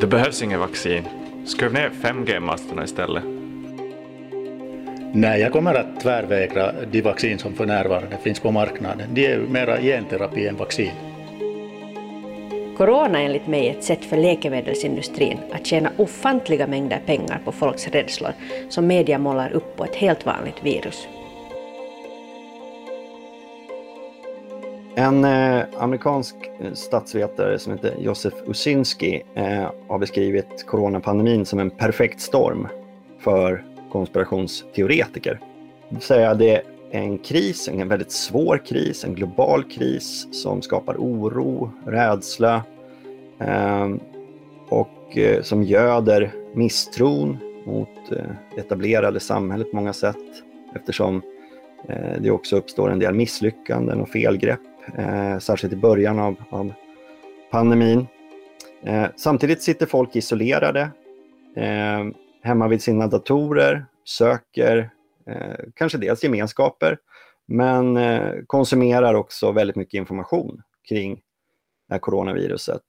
Det 0.00 0.06
behövs 0.06 0.42
inget 0.42 0.58
vaccin. 0.58 1.04
Skruv 1.46 1.72
ner 1.72 1.90
5G-masterna 2.02 2.84
istället. 2.84 3.24
Nej, 5.14 5.40
jag 5.40 5.52
kommer 5.52 5.74
att 5.74 6.00
tvärvägra 6.00 6.72
de 6.92 7.02
vaccin 7.02 7.38
som 7.38 7.54
för 7.54 7.66
närvarande 7.66 8.18
finns 8.18 8.40
på 8.40 8.50
marknaden. 8.50 9.14
De 9.14 9.26
är 9.26 9.38
mera 9.38 9.80
genterapi 9.80 10.46
än 10.48 10.56
vaccin. 10.56 11.11
Corona 12.76 13.20
är 13.20 13.24
enligt 13.24 13.46
mig 13.46 13.68
ett 13.68 13.84
sätt 13.84 14.04
för 14.04 14.16
läkemedelsindustrin 14.16 15.38
att 15.52 15.66
tjäna 15.66 15.90
ofantliga 15.96 16.66
mängder 16.66 17.00
pengar 17.06 17.40
på 17.44 17.52
folks 17.52 17.88
rädslor 17.88 18.32
som 18.68 18.86
media 18.86 19.18
målar 19.18 19.52
upp 19.52 19.76
på 19.76 19.84
ett 19.84 19.94
helt 19.94 20.26
vanligt 20.26 20.64
virus. 20.64 21.08
En 24.94 25.24
eh, 25.24 25.64
amerikansk 25.78 26.34
eh, 26.60 26.72
statsvetare 26.72 27.58
som 27.58 27.72
heter 27.72 27.94
Josef 27.98 28.34
Usinski 28.46 29.22
eh, 29.34 29.70
har 29.88 29.98
beskrivit 29.98 30.66
coronapandemin 30.66 31.46
som 31.46 31.58
en 31.58 31.70
perfekt 31.70 32.20
storm 32.20 32.68
för 33.18 33.64
konspirationsteoretiker. 33.92 35.40
Det 35.88 36.34
det 36.34 36.62
en 36.94 37.18
kris, 37.18 37.68
en 37.68 37.88
väldigt 37.88 38.12
svår 38.12 38.58
kris, 38.66 39.04
en 39.04 39.14
global 39.14 39.64
kris 39.64 40.28
som 40.30 40.62
skapar 40.62 40.94
oro, 40.94 41.72
rädsla 41.86 42.62
eh, 43.38 43.88
och 44.68 45.18
eh, 45.18 45.42
som 45.42 45.62
göder 45.62 46.32
misstron 46.54 47.38
mot 47.66 48.12
eh, 48.12 48.58
etablerade 48.58 49.20
samhället 49.20 49.70
på 49.70 49.76
många 49.76 49.92
sätt 49.92 50.16
eftersom 50.74 51.22
eh, 51.88 52.20
det 52.20 52.30
också 52.30 52.56
uppstår 52.56 52.90
en 52.90 52.98
del 52.98 53.14
misslyckanden 53.14 54.00
och 54.00 54.08
felgrepp 54.08 54.60
eh, 54.98 55.38
särskilt 55.38 55.72
i 55.72 55.76
början 55.76 56.18
av, 56.18 56.36
av 56.50 56.72
pandemin. 57.50 58.06
Eh, 58.82 59.06
samtidigt 59.16 59.62
sitter 59.62 59.86
folk 59.86 60.16
isolerade 60.16 60.90
eh, 61.56 62.04
hemma 62.42 62.68
vid 62.68 62.82
sina 62.82 63.06
datorer, 63.06 63.84
söker 64.04 64.90
Eh, 65.26 65.64
kanske 65.74 65.98
dels 65.98 66.24
gemenskaper, 66.24 66.98
men 67.46 67.96
eh, 67.96 68.32
konsumerar 68.46 69.14
också 69.14 69.52
väldigt 69.52 69.76
mycket 69.76 69.98
information 69.98 70.62
kring 70.88 71.14
det 71.88 71.94
här 71.94 71.98
coronaviruset. 71.98 72.82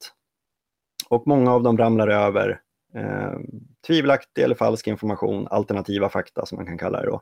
Och 1.10 1.28
många 1.28 1.54
av 1.54 1.64
dem 1.64 1.78
ramlar 1.78 2.08
över 2.08 2.62
eh, 2.96 3.40
tvivelaktig 3.88 4.44
eller 4.44 4.56
falsk 4.56 4.88
information, 4.88 5.48
alternativa 5.48 6.10
fakta 6.10 6.46
som 6.46 6.56
man 6.56 6.66
kan 6.66 6.78
kalla 6.78 7.02
det 7.02 7.08
då, 7.08 7.22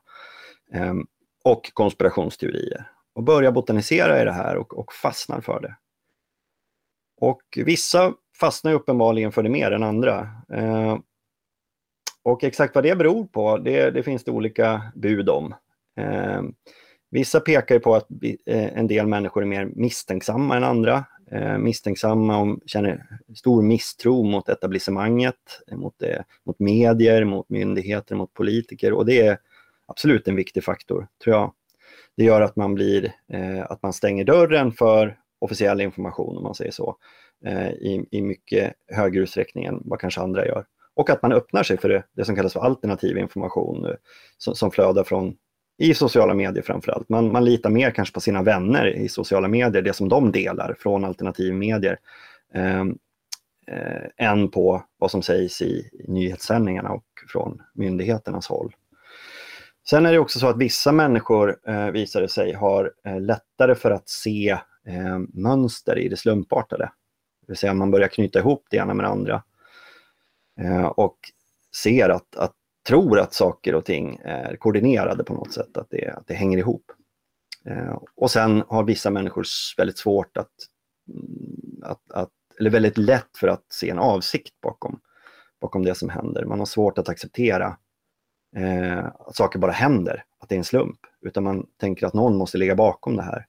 eh, 0.74 0.94
och 1.44 1.72
konspirationsteorier 1.74 2.92
och 3.14 3.24
börjar 3.24 3.52
botanisera 3.52 4.22
i 4.22 4.26
det 4.26 4.32
här 4.32 4.58
och, 4.58 4.78
och 4.78 4.94
fastnar 4.94 5.42
för 5.42 5.60
det. 5.60 5.76
Och 7.22 7.42
vissa 7.56 8.14
fastnar 8.40 8.74
uppenbarligen 8.74 9.32
för 9.32 9.44
det 9.44 9.50
mer 9.50 9.72
än 9.72 9.84
andra. 9.84 10.30
Eh, 10.54 10.98
och 12.24 12.44
exakt 12.44 12.76
vad 12.76 12.84
det 12.84 12.96
beror 12.96 13.26
på, 13.26 13.58
det, 13.58 13.92
det 13.92 14.04
finns 14.04 14.24
det 14.24 14.32
olika 14.32 14.82
bud 14.96 15.30
om. 15.30 15.56
Eh, 15.98 16.42
vissa 17.12 17.40
pekar 17.40 17.80
på 17.80 17.96
att 17.96 18.08
eh, 18.46 18.78
en 18.78 18.88
del 18.88 19.08
människor 19.08 19.42
är 19.42 19.48
mer 19.48 19.66
misstänksamma 19.66 20.58
än 20.58 20.64
andra. 20.64 21.06
Eh, 21.32 21.58
misstänksamma 21.58 22.38
och 22.38 22.60
känner 22.66 23.06
stor 23.36 23.62
misstro 23.62 24.24
mot 24.24 24.50
etablissemanget, 24.50 25.36
mot, 25.72 25.94
det, 25.98 26.24
mot 26.44 26.60
medier, 26.60 27.24
mot 27.24 27.50
myndigheter, 27.50 28.16
mot 28.16 28.34
politiker. 28.34 28.94
Och 28.94 29.06
det 29.06 29.22
är 29.22 29.38
absolut 29.86 30.28
en 30.28 30.36
viktig 30.36 30.64
faktor, 30.64 31.08
tror 31.24 31.36
jag. 31.36 31.54
Det 32.18 32.24
gör 32.24 32.42
att 32.42 32.56
man, 32.56 32.76
blir, 32.76 33.14
eh, 33.34 33.72
att 33.72 33.84
man 33.84 33.94
stänger 33.94 34.24
dörren 34.24 34.72
för 34.72 35.18
officiell 35.40 35.82
information, 35.82 36.38
om 36.38 36.44
man 36.44 36.56
säger 36.56 36.72
så, 36.72 36.98
eh, 37.46 37.70
i, 37.70 38.06
i 38.12 38.22
mycket 38.22 38.74
högre 38.88 39.22
utsträckning 39.22 39.66
än 39.66 39.82
vad 39.86 40.00
kanske 40.00 40.22
andra 40.22 40.46
gör. 40.46 40.66
Och 41.02 41.10
att 41.10 41.22
man 41.22 41.32
öppnar 41.32 41.64
sig 41.64 41.78
för 41.78 41.90
det, 41.90 42.04
det 42.16 42.26
som 42.26 42.36
kallas 42.36 42.54
för 42.54 42.60
alternativ 42.60 43.18
information 43.18 43.86
eh, 43.86 43.92
som, 44.38 44.56
som 44.56 44.72
flödar 44.72 45.04
från 45.04 45.36
i 45.78 45.94
sociala 45.94 46.34
medier 46.34 46.64
framför 46.64 46.92
allt. 46.92 47.10
Man, 47.10 47.32
man 47.32 47.46
litar 47.46 47.70
mer 47.70 47.92
kanske 47.92 48.14
på 48.14 48.22
sina 48.22 48.44
vänner 48.44 48.88
i 48.88 49.10
sociala 49.10 49.48
medier, 49.48 49.82
det 49.82 49.94
som 49.94 50.10
de 50.10 50.32
delar 50.32 50.76
från 50.80 51.06
alternativmedier, 51.06 51.98
eh, 52.54 52.82
eh, 53.68 54.28
än 54.30 54.50
på 54.50 54.84
vad 54.98 55.12
som 55.12 55.22
sägs 55.22 55.62
i, 55.62 55.90
i 55.94 56.06
nyhetssändningarna 56.08 56.90
och 56.90 57.06
från 57.28 57.62
myndigheternas 57.74 58.48
håll. 58.48 58.76
Sen 59.90 60.06
är 60.06 60.12
det 60.12 60.20
också 60.20 60.40
så 60.40 60.48
att 60.48 60.58
vissa 60.58 60.92
människor, 60.92 61.58
eh, 61.68 61.88
visar 61.88 62.22
det 62.22 62.30
sig, 62.30 62.54
har 62.54 62.92
eh, 63.06 63.22
lättare 63.22 63.76
för 63.76 63.92
att 63.92 64.10
se 64.10 64.50
eh, 64.88 65.20
mönster 65.34 65.98
i 65.98 66.08
det 66.08 66.18
slumpartade. 66.18 66.84
Det 67.42 67.52
vill 67.52 67.58
säga 67.58 67.74
man 67.74 67.92
börjar 67.92 68.08
knyta 68.08 68.40
ihop 68.40 68.68
det 68.70 68.78
ena 68.78 68.94
med 68.94 69.06
det 69.06 69.10
andra. 69.10 69.44
Eh, 70.62 70.86
och 70.86 71.18
ser 71.84 72.10
att, 72.10 72.36
att, 72.36 72.54
tror 72.88 73.20
att 73.20 73.34
saker 73.34 73.76
och 73.76 73.86
ting 73.86 74.20
är 74.24 74.56
koordinerade 74.56 75.24
på 75.24 75.34
något 75.34 75.54
sätt, 75.54 75.78
att 75.78 75.88
det, 75.90 76.14
att 76.18 76.28
det 76.28 76.34
hänger 76.34 76.58
ihop. 76.58 76.92
Eh, 77.66 77.98
och 78.16 78.32
sen 78.32 78.64
har 78.68 78.84
vissa 78.84 79.10
människor 79.10 79.46
väldigt 79.78 79.98
svårt 79.98 80.38
att, 80.38 80.52
mm, 81.10 81.84
att, 81.84 82.12
att, 82.12 82.30
eller 82.60 82.70
väldigt 82.70 82.98
lätt 82.98 83.38
för 83.38 83.48
att 83.48 83.66
se 83.70 83.90
en 83.90 84.00
avsikt 84.00 84.62
bakom, 84.62 85.00
bakom 85.62 85.86
det 85.86 85.96
som 85.96 86.10
händer. 86.10 86.46
Man 86.46 86.60
har 86.60 86.66
svårt 86.66 86.98
att 86.98 87.10
acceptera 87.10 87.78
eh, 88.56 89.06
att 89.06 89.36
saker 89.36 89.60
bara 89.60 89.72
händer, 89.72 90.24
att 90.40 90.50
det 90.50 90.56
är 90.56 90.58
en 90.58 90.64
slump. 90.64 91.00
Utan 91.22 91.44
man 91.44 91.66
tänker 91.80 92.08
att 92.08 92.14
någon 92.14 92.38
måste 92.38 92.58
ligga 92.58 92.76
bakom 92.76 93.16
det 93.16 93.24
här. 93.24 93.46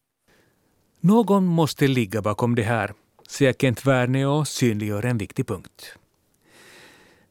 Någon 1.00 1.44
måste 1.44 1.88
ligga 1.88 2.22
bakom 2.22 2.54
det 2.54 2.62
här, 2.62 2.92
säger 3.28 3.52
Kent 3.52 3.86
Werne 3.86 4.26
och 4.26 4.48
synliggör 4.48 5.04
en 5.04 5.18
viktig 5.18 5.46
punkt. 5.46 5.98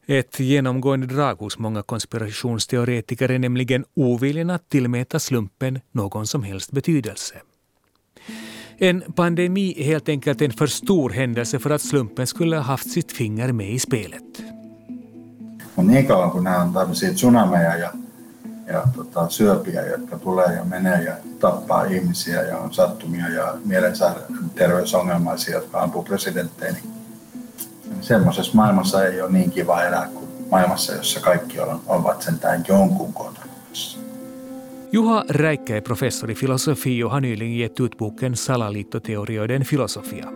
Ett 0.06 0.40
genomgående 0.40 1.06
drag 1.06 1.34
hos 1.34 1.58
många 1.58 1.82
konspirationsteoretiker 1.82 3.30
är 3.30 3.38
nämligen 3.38 3.84
oviljan 3.96 4.50
att 4.50 4.68
tillmäta 4.68 5.18
slumpen 5.18 5.80
någon 5.92 6.26
som 6.26 6.42
helst 6.42 6.72
betydelse. 6.72 7.34
En 8.78 9.02
pandemi 9.16 9.74
är 9.78 9.84
helt 9.84 10.08
enkelt 10.08 10.42
en 10.42 10.52
för 10.52 10.66
stor 10.66 11.10
händelse 11.10 11.58
för 11.58 11.70
att 11.70 11.82
slumpen 11.82 12.26
skulle 12.26 12.56
ha 12.56 12.62
haft 12.62 12.90
sitt 12.90 13.12
finger 13.12 13.52
med 13.52 13.70
i 13.70 13.78
spelet. 13.78 14.42
Mutta 15.74 15.92
niin 15.92 16.06
kauan 16.06 16.30
kun 16.30 16.44
nämä 16.44 16.62
on 16.62 16.72
tämmöisiä 16.72 17.12
tsunameja 17.12 17.76
ja, 17.76 17.90
ja 18.66 18.84
tota, 18.96 19.28
syöpiä, 19.28 19.86
jotka 19.86 20.18
tulee 20.18 20.54
ja 20.56 20.64
menee 20.64 21.02
ja 21.02 21.14
tappaa 21.40 21.84
ihmisiä 21.84 22.42
ja 22.42 22.58
on 22.58 22.74
sattumia 22.74 23.28
ja 23.28 23.54
mielenterveysongelmaisia, 23.64 25.54
jotka 25.54 25.80
ampuu 25.80 26.02
presidenttejä. 26.02 26.72
Niin 26.72 27.01
semmoisessa 28.02 28.52
maailmassa 28.54 29.04
ei 29.04 29.20
ole 29.20 29.32
niin 29.32 29.50
kiva 29.50 29.82
elää 29.82 30.08
kuin 30.14 30.28
maailmassa, 30.50 30.94
jossa 30.94 31.20
kaikki 31.20 31.56
ovat 31.86 32.22
sentään 32.22 32.64
jonkun 32.68 33.12
kotona. 33.12 33.42
Juha 34.92 35.24
Räikkä 35.28 35.76
är 35.76 35.80
professor 35.80 36.30
i 36.30 36.34
filosofi 36.34 37.04
och 37.04 37.10
har 37.10 37.20
nyligen 37.20 37.58
gett 37.58 37.80
ut 37.80 37.98
boken 37.98 38.36
Salaliittoteorioiden 38.36 39.64
filosofia. 39.64 40.28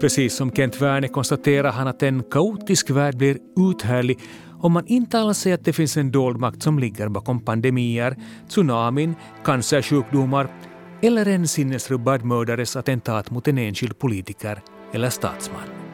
Precis 0.00 0.36
som 0.36 0.52
Kent 0.52 0.80
Werne 0.80 1.08
konstaterar 1.08 1.72
han 1.72 1.88
att 1.88 2.02
en 2.02 2.24
kaotisk 2.30 2.90
värld 2.90 3.16
blir 3.16 3.38
uthärdlig 3.56 4.18
om 4.60 4.72
man 4.72 4.86
inte 4.86 5.18
alls 5.18 5.38
säger 5.38 5.54
att 5.54 5.64
det 5.64 5.72
finns 5.72 5.96
en 5.96 6.12
dold 6.12 6.40
makt 6.40 6.62
som 6.62 6.78
ligger 6.78 7.08
bakom 7.08 7.40
pandemier, 7.40 8.16
tsunamin, 8.48 9.14
cancersjukdomar 9.44 10.48
eller 11.02 11.28
en 11.28 11.48
sinnesrubbad 11.48 12.24
mördares 12.24 12.76
attentat 12.76 13.30
mot 13.30 13.48
en 13.48 13.58
enskild 13.58 13.98
politiker 13.98 14.62
eller 14.92 15.10
statsman. 15.10 15.85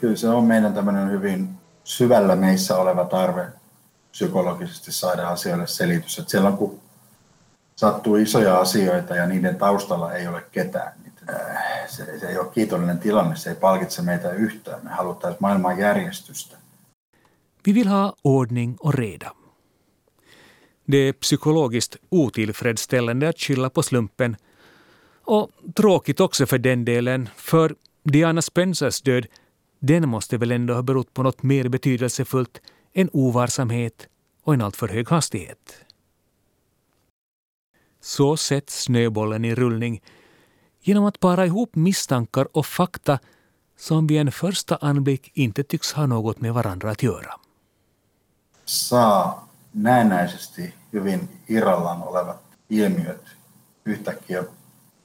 Kyllä 0.00 0.16
se 0.16 0.28
on 0.28 0.44
meidän 0.44 0.74
tämmöinen 0.74 1.10
hyvin 1.10 1.48
syvällä 1.84 2.36
meissä 2.36 2.76
oleva 2.76 3.04
tarve 3.04 3.46
psykologisesti 4.10 4.92
saada 4.92 5.28
asioille 5.28 5.66
selitys. 5.66 6.18
Että 6.18 6.30
silloin 6.30 6.56
kun 6.56 6.80
sattuu 7.76 8.16
isoja 8.16 8.58
asioita 8.58 9.16
ja 9.16 9.26
niiden 9.26 9.56
taustalla 9.56 10.12
ei 10.12 10.26
ole 10.26 10.44
ketään, 10.52 10.92
niin 11.02 11.12
se, 11.86 12.18
se 12.18 12.28
ei 12.28 12.38
ole 12.38 12.48
kiitollinen 12.54 12.98
tilanne, 12.98 13.36
se 13.36 13.50
ei 13.50 13.56
palkitse 13.56 14.02
meitä 14.02 14.30
yhtään. 14.30 14.84
Me 14.84 14.90
haluttaisiin 14.90 15.38
maailman 15.40 15.78
järjestystä. 15.78 16.56
Vi 17.66 17.74
vill 17.74 17.88
ha 17.88 18.12
ordning 18.24 18.76
och 18.80 18.94
reda. 18.94 19.30
Det 20.90 21.08
är 21.08 21.12
psykologiskt 21.12 21.96
otillfredsställande 22.10 23.28
att 23.28 23.38
skylla 23.38 23.70
på 23.70 23.82
slumpen 23.82 24.36
och 25.26 25.50
tråkigt 25.74 26.20
också 26.20 26.46
för 26.46 26.58
den 26.58 26.84
delen, 26.84 27.28
för 27.36 27.74
Diana 28.12 28.42
Spencers 28.42 29.02
död 29.02 29.26
den 29.80 30.08
måste 30.08 30.38
väl 30.38 30.52
ändå 30.52 30.74
ha 30.74 30.82
berott 30.82 31.14
på 31.14 31.22
något 31.22 31.42
mer 31.42 31.68
betydelsefullt 31.68 32.60
än 32.92 33.10
ovarsamhet 33.12 34.08
och 34.42 34.54
en 34.54 34.62
alltför 34.62 34.88
hög 34.88 35.08
hastighet. 35.08 35.84
Så 38.00 38.36
sätts 38.36 38.82
snöbollen 38.82 39.44
i 39.44 39.54
rullning 39.54 40.02
genom 40.80 41.04
att 41.04 41.20
para 41.20 41.46
ihop 41.46 41.74
misstankar 41.74 42.56
och 42.56 42.66
fakta 42.66 43.18
som 43.76 44.06
vid 44.06 44.20
en 44.20 44.32
första 44.32 44.76
anblick 44.76 45.30
inte 45.34 45.62
tycks 45.62 45.92
ha 45.92 46.06
något 46.06 46.40
med 46.40 46.54
varandra 46.54 46.90
att 46.90 47.02
göra. 47.02 47.34
Saa 48.64 49.48
näennäisesti 49.72 50.74
hyvin 50.92 51.28
irrallaan 51.48 52.02
olevat 52.02 52.42
ilmiöt 52.70 53.24
yhtäkkiä 53.86 54.44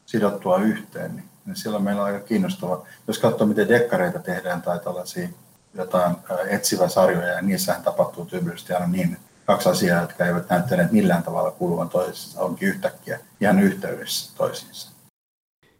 sidottua 0.05 0.57
yhteen, 0.57 1.15
niin 1.15 1.29
niin 1.45 1.55
silloin 1.55 1.83
meillä 1.83 2.01
on 2.01 2.07
aika 2.07 2.25
kiinnostava. 2.25 2.85
Jos 3.07 3.19
katsoo, 3.19 3.47
miten 3.47 3.69
dekkareita 3.69 4.19
tehdään 4.19 4.61
tai 4.61 4.79
tällaisia 4.79 5.27
jotain 5.73 6.15
etsivä 6.47 6.87
sarjoja, 6.87 7.27
ja 7.27 7.41
niissähän 7.41 7.83
tapahtuu 7.83 8.25
tyypillisesti 8.25 8.73
aina 8.73 8.87
niin, 8.87 9.17
kaksi 9.45 9.69
asiaa, 9.69 10.01
jotka 10.01 10.25
eivät 10.25 10.49
näyttäneet 10.49 10.91
millään 10.91 11.23
tavalla 11.23 11.51
kuuluvan 11.51 11.89
toisessa, 11.89 12.41
onkin 12.41 12.67
yhtäkkiä 12.67 13.19
ihan 13.41 13.59
yhteydessä 13.59 14.37
toisiinsa. 14.37 14.95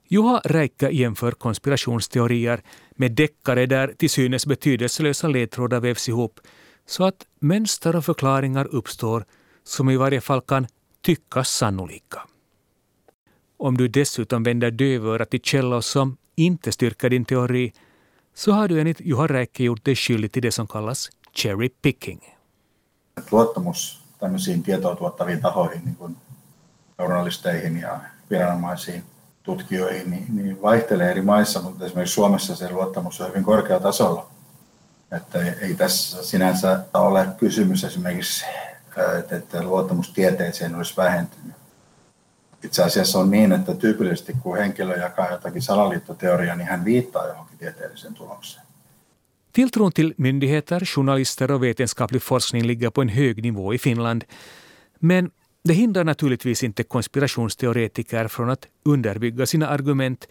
Juha 0.10 0.42
Räikkä 0.46 0.90
jämför 0.90 1.36
konspirationsteorier 1.38 2.62
med 3.00 3.12
deckare 3.18 3.70
där 3.70 3.94
till 3.98 4.10
synes 4.10 4.46
betydelselösa 4.46 5.32
ledtrådar 5.32 5.82
vävs 5.82 6.10
ihop 6.10 6.32
så 6.86 7.04
att 7.04 7.26
mönster 7.40 7.96
och 7.96 8.06
förklaringar 8.06 8.76
uppstår 8.76 9.26
som 9.64 9.90
i 9.90 9.98
varje 9.98 10.22
fall 10.22 10.42
kan 10.42 10.68
tyckas 11.02 11.50
sannolika. 11.50 12.22
Om 13.66 13.78
du 13.78 13.88
dessutom 13.88 14.44
vänder 14.44 14.72
dövörat 14.72 15.30
till 15.30 15.42
källor 15.42 15.82
som 15.82 16.18
inte 16.36 16.72
styrker 16.72 17.10
din 17.10 17.26
teori 17.26 17.74
så 18.34 18.52
har 18.52 18.68
du 18.68 18.80
enligt 18.80 19.02
Juha 19.02 19.28
Räikkä 19.28 19.64
gjort 19.64 19.86
dig 19.86 19.96
skyldig 19.96 20.32
till 20.32 20.42
det 20.42 20.52
som 20.52 20.68
kallas 20.68 21.10
cherry 21.34 21.70
picking. 21.82 22.22
Luottamus 23.32 24.02
tämmöisiin 24.20 24.64
tietoa 24.64 24.96
tuottaviin 24.96 25.42
tahoihin, 25.42 25.82
niin 25.86 25.96
kuin 25.96 26.18
journalisteihin 27.00 27.78
ja 27.78 28.00
viranomaisiin, 28.30 29.04
tutkijoihin, 29.44 30.12
niin, 30.12 30.26
niin 30.30 30.62
vaihtelee 30.62 31.12
eri 31.12 31.22
maissa, 31.22 31.62
mutta 31.62 31.86
esimerkiksi 31.86 32.14
Suomessa 32.16 32.56
se 32.56 32.72
luottamus 32.72 33.22
on 33.22 33.28
hyvin 33.28 33.44
korkealla 33.44 33.84
tasolla. 33.84 34.28
Että 35.12 35.42
ei, 35.42 35.54
ei 35.62 35.76
tässä 35.76 36.24
sinänsä 36.24 36.80
ole 36.94 37.28
kysymys 37.38 37.84
esimerkiksi, 37.84 38.46
että 39.32 39.64
luottamus 39.64 40.10
tieteeseen 40.10 40.76
olisi 40.76 40.98
vähentynyt 40.98 41.65
itse 42.64 42.84
asiassa 42.84 43.20
on 43.20 43.32
niin, 43.32 43.52
että 43.52 43.74
tyypillisesti 43.74 44.34
kun 44.44 44.58
henkilö 44.58 44.96
jakaa 44.98 45.32
jotakin 45.32 45.62
salaliittoteoriaa, 45.62 46.56
niin 46.56 46.68
hän 46.68 46.86
viittaa 46.86 47.28
johonkin 47.28 47.58
tieteelliseen 47.58 48.14
tulokseen. 48.14 48.66
Tilltron 49.54 49.92
till 49.94 50.14
myndigheter, 50.18 50.84
journalister 50.96 51.52
och 51.52 51.62
vetenskaplig 51.62 52.22
forskning 52.22 52.66
ligger 52.66 52.90
på 52.90 53.02
en 53.02 53.10
hög 53.10 53.44
nivå 53.44 53.74
i 53.74 53.78
Finland. 53.78 54.24
Men 55.00 55.32
det 55.64 55.74
hindrar 55.74 56.04
naturligtvis 56.04 56.64
inte 56.64 56.84
konspirationsteoretiker 56.84 58.28
från 58.28 58.50
att 58.50 58.68
underbygga 58.86 59.46
sina 59.46 59.68
argument 59.68 60.28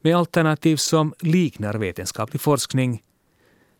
med 0.00 0.16
alternativ 0.16 0.76
som 0.76 1.14
liknar 1.20 1.74
vetenskaplig 1.74 2.40
forskning, 2.40 3.02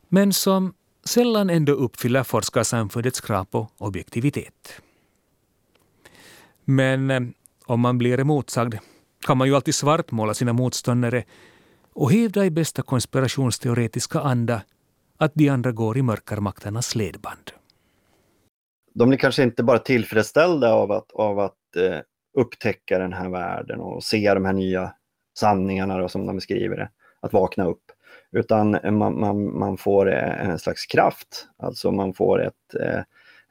men 0.08 0.32
som 0.32 0.74
sällan 1.04 1.50
ändå 1.50 1.72
uppfyller 1.72 2.22
forskarsamfundets 2.22 3.20
krav 3.20 3.44
på 3.44 3.68
objektivitet. 3.78 4.80
Men 6.64 7.10
eh, 7.10 7.20
om 7.66 7.80
man 7.80 7.98
blir 7.98 8.20
emotsagd 8.20 8.74
kan 9.26 9.38
man 9.38 9.48
ju 9.48 9.54
alltid 9.54 9.74
svartmåla 9.74 10.34
sina 10.34 10.52
motståndare 10.52 11.24
och 11.92 12.12
hävda 12.12 12.44
i 12.44 12.50
bästa 12.50 12.82
konspirationsteoretiska 12.82 14.20
anda 14.20 14.62
att 15.16 15.32
de 15.34 15.48
andra 15.48 15.72
går 15.72 15.98
i 15.98 16.02
mörkarmakternas 16.02 16.94
ledband. 16.94 17.50
De 18.94 19.08
blir 19.08 19.18
kanske 19.18 19.42
inte 19.42 19.62
bara 19.62 19.78
tillfredsställda 19.78 20.74
av 20.74 20.92
att, 20.92 21.12
av 21.12 21.38
att 21.38 21.76
eh, 21.76 21.98
upptäcka 22.38 22.98
den 22.98 23.12
här 23.12 23.28
världen 23.28 23.80
och 23.80 24.04
se 24.04 24.34
de 24.34 24.44
här 24.44 24.52
nya 24.52 24.92
sanningarna 25.38 25.98
då, 25.98 26.08
som 26.08 26.26
de 26.26 26.36
beskriver 26.36 26.76
det, 26.76 26.90
att 27.20 27.32
vakna 27.32 27.64
upp. 27.64 27.82
Utan 28.32 28.70
man, 28.70 29.20
man, 29.20 29.58
man 29.58 29.76
får 29.76 30.12
eh, 30.12 30.48
en 30.50 30.58
slags 30.58 30.86
kraft, 30.86 31.48
alltså 31.58 31.90
man 31.90 32.14
får 32.14 32.42
ett, 32.42 32.74
eh, 32.80 33.00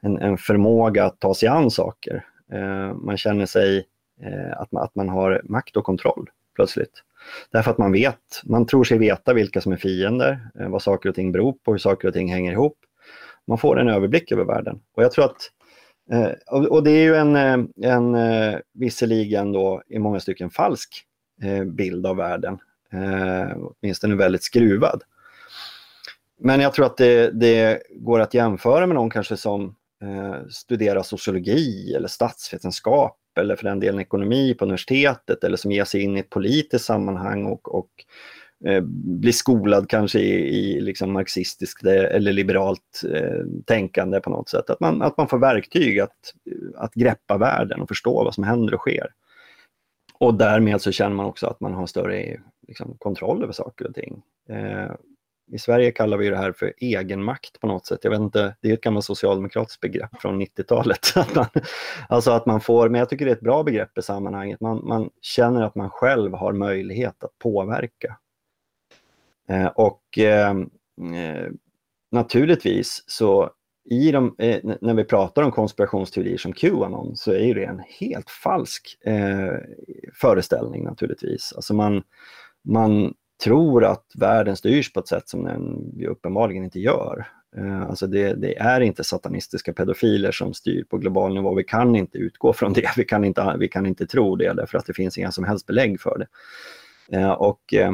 en, 0.00 0.18
en 0.18 0.38
förmåga 0.38 1.04
att 1.04 1.20
ta 1.20 1.34
sig 1.34 1.48
an 1.48 1.70
saker. 1.70 2.24
Eh, 2.52 2.94
man 2.94 3.16
känner 3.16 3.46
sig 3.46 3.78
Eh, 3.78 3.91
Eh, 4.22 4.60
att 4.60 4.72
man, 4.72 4.82
att 4.82 4.94
man 4.94 5.08
har 5.08 5.40
makt 5.44 5.76
och 5.76 5.84
kontroll 5.84 6.30
plötsligt. 6.54 7.02
Därför 7.50 7.70
att 7.70 7.78
man 7.78 7.92
vet, 7.92 8.42
man 8.44 8.66
tror 8.66 8.84
sig 8.84 8.98
veta 8.98 9.32
vilka 9.32 9.60
som 9.60 9.72
är 9.72 9.76
fiender, 9.76 10.50
eh, 10.60 10.68
vad 10.68 10.82
saker 10.82 11.08
och 11.08 11.14
ting 11.14 11.32
beror 11.32 11.52
på, 11.52 11.70
hur 11.70 11.78
saker 11.78 12.08
och 12.08 12.14
ting 12.14 12.32
hänger 12.32 12.52
ihop. 12.52 12.78
Man 13.46 13.58
får 13.58 13.80
en 13.80 13.88
överblick 13.88 14.32
över 14.32 14.44
världen. 14.44 14.80
Och 14.94 15.02
jag 15.02 15.12
tror 15.12 15.24
att 15.24 15.50
eh, 16.12 16.30
och 16.48 16.82
det 16.82 16.90
är 16.90 17.02
ju 17.02 17.14
en, 17.14 17.36
eh, 17.36 17.90
en 17.92 18.14
eh, 18.14 18.58
visserligen 18.74 19.52
då 19.52 19.82
i 19.88 19.98
många 19.98 20.20
stycken 20.20 20.50
falsk 20.50 21.04
bild 21.66 22.06
av 22.06 22.16
världen, 22.16 22.58
åtminstone 23.56 24.14
väldigt 24.14 24.42
skruvad. 24.42 25.02
Men 26.40 26.60
jag 26.60 26.72
tror 26.72 26.86
att 26.86 26.96
det, 26.96 27.30
det 27.30 27.82
går 27.90 28.20
att 28.20 28.34
jämföra 28.34 28.86
med 28.86 28.94
någon 28.94 29.10
kanske 29.10 29.36
som 29.36 29.74
studerar 30.50 31.02
sociologi 31.02 31.94
eller 31.94 32.08
statsvetenskap 32.08 33.21
eller 33.38 33.56
för 33.56 33.64
den 33.64 33.80
delen 33.80 34.00
ekonomi 34.00 34.54
på 34.54 34.64
universitetet 34.64 35.44
eller 35.44 35.56
som 35.56 35.72
ger 35.72 35.84
sig 35.84 36.02
in 36.02 36.16
i 36.16 36.20
ett 36.20 36.30
politiskt 36.30 36.84
sammanhang 36.84 37.46
och, 37.46 37.74
och 37.74 37.90
eh, 38.64 38.82
blir 39.20 39.32
skolad 39.32 39.88
kanske 39.88 40.18
i, 40.18 40.58
i 40.58 40.80
liksom 40.80 41.12
marxistiskt 41.12 41.84
eller 41.84 42.32
liberalt 42.32 43.02
eh, 43.14 43.44
tänkande 43.66 44.20
på 44.20 44.30
något 44.30 44.48
sätt. 44.48 44.70
Att 44.70 44.80
man, 44.80 45.02
att 45.02 45.16
man 45.16 45.28
får 45.28 45.38
verktyg 45.38 46.00
att, 46.00 46.34
att 46.76 46.94
greppa 46.94 47.38
världen 47.38 47.80
och 47.80 47.88
förstå 47.88 48.24
vad 48.24 48.34
som 48.34 48.44
händer 48.44 48.74
och 48.74 48.80
sker. 48.80 49.06
Och 50.18 50.34
därmed 50.34 50.80
så 50.80 50.92
känner 50.92 51.16
man 51.16 51.26
också 51.26 51.46
att 51.46 51.60
man 51.60 51.74
har 51.74 51.86
större 51.86 52.40
liksom, 52.68 52.96
kontroll 52.98 53.42
över 53.42 53.52
saker 53.52 53.86
och 53.86 53.94
ting. 53.94 54.22
Eh, 54.48 54.90
i 55.52 55.58
Sverige 55.58 55.92
kallar 55.92 56.16
vi 56.16 56.30
det 56.30 56.36
här 56.36 56.52
för 56.52 56.72
egenmakt 56.76 57.60
på 57.60 57.66
något 57.66 57.86
sätt. 57.86 58.00
Jag 58.02 58.10
vet 58.10 58.20
inte, 58.20 58.56
det 58.60 58.68
är 58.68 58.74
ett 58.74 58.80
gammalt 58.80 59.04
socialdemokratiskt 59.04 59.80
begrepp 59.80 60.20
från 60.20 60.42
90-talet. 60.42 61.14
alltså 62.08 62.30
att 62.30 62.46
man 62.46 62.60
får, 62.60 62.88
men 62.88 62.98
jag 62.98 63.08
tycker 63.08 63.24
det 63.24 63.30
är 63.30 63.36
ett 63.36 63.40
bra 63.40 63.62
begrepp 63.62 63.98
i 63.98 64.02
sammanhanget. 64.02 64.60
Man, 64.60 64.88
man 64.88 65.10
känner 65.20 65.62
att 65.62 65.74
man 65.74 65.90
själv 65.90 66.34
har 66.34 66.52
möjlighet 66.52 67.24
att 67.24 67.38
påverka. 67.38 68.18
Eh, 69.48 69.66
och 69.66 70.18
ehm, 70.18 70.70
eh, 71.14 71.50
naturligtvis 72.10 73.04
så 73.06 73.50
i 73.90 74.12
de, 74.12 74.34
eh, 74.38 74.60
när 74.80 74.94
vi 74.94 75.04
pratar 75.04 75.42
om 75.42 75.52
konspirationsteorier 75.52 76.36
som 76.36 76.52
Qanon 76.52 77.16
så 77.16 77.32
är 77.32 77.54
det 77.54 77.64
en 77.64 77.82
helt 78.00 78.30
falsk 78.30 78.98
eh, 79.04 79.56
föreställning 80.14 80.84
naturligtvis. 80.84 81.52
Alltså 81.56 81.74
man, 81.74 82.02
man 82.62 83.14
tror 83.44 83.84
att 83.84 84.06
världen 84.14 84.56
styrs 84.56 84.92
på 84.92 85.00
ett 85.00 85.08
sätt 85.08 85.28
som 85.28 85.44
den 85.44 85.92
uppenbarligen 86.08 86.64
inte 86.64 86.80
gör. 86.80 87.28
Eh, 87.56 87.82
alltså 87.82 88.06
det, 88.06 88.34
det, 88.34 88.58
är 88.58 88.80
inte 88.80 89.04
satanistiska 89.04 89.72
pedofiler 89.72 90.32
som 90.32 90.54
styr 90.54 90.84
på 90.84 90.98
global 90.98 91.34
nivå. 91.34 91.54
Vi 91.54 91.64
kan 91.64 91.96
inte 91.96 92.18
utgå 92.18 92.52
från 92.52 92.72
det. 92.72 92.90
Vi 92.96 93.04
kan 93.04 93.24
inte, 93.24 93.56
vi 93.58 93.68
kan 93.68 93.86
inte 93.86 94.06
tro 94.06 94.36
det 94.36 94.52
därför 94.52 94.78
att 94.78 94.86
det 94.86 94.94
finns 94.94 95.18
inga 95.18 95.32
som 95.32 95.44
helst 95.44 95.66
belägg 95.66 96.00
för 96.00 96.18
det. 96.18 96.26
Eh, 97.18 97.30
och 97.30 97.74
eh, 97.74 97.92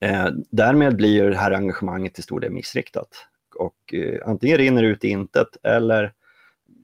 eh, 0.00 0.30
därmed 0.50 0.96
blir 0.96 1.30
det 1.30 1.36
här 1.36 1.52
engagemanget 1.52 2.14
till 2.14 2.24
stor 2.24 2.40
del 2.40 2.52
missriktat. 2.52 3.08
Och 3.56 3.94
eh, 3.94 4.28
antingen 4.28 4.58
rinner 4.58 4.82
det 4.82 4.88
ut 4.88 5.04
i 5.04 5.08
intet 5.08 5.56
eller 5.62 6.12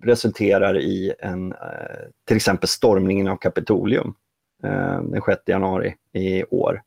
resulterar 0.03 0.79
i 0.79 1.13
en, 1.19 1.53
eh, 1.53 1.59
till 2.25 2.37
exempel 2.37 2.69
stormningen 2.69 3.29
av 3.29 3.37
Kapitolium 3.37 4.15
den 5.03 5.23
6 5.27 5.43
januari 5.47 5.95
i 6.13 6.45
år 6.45 6.83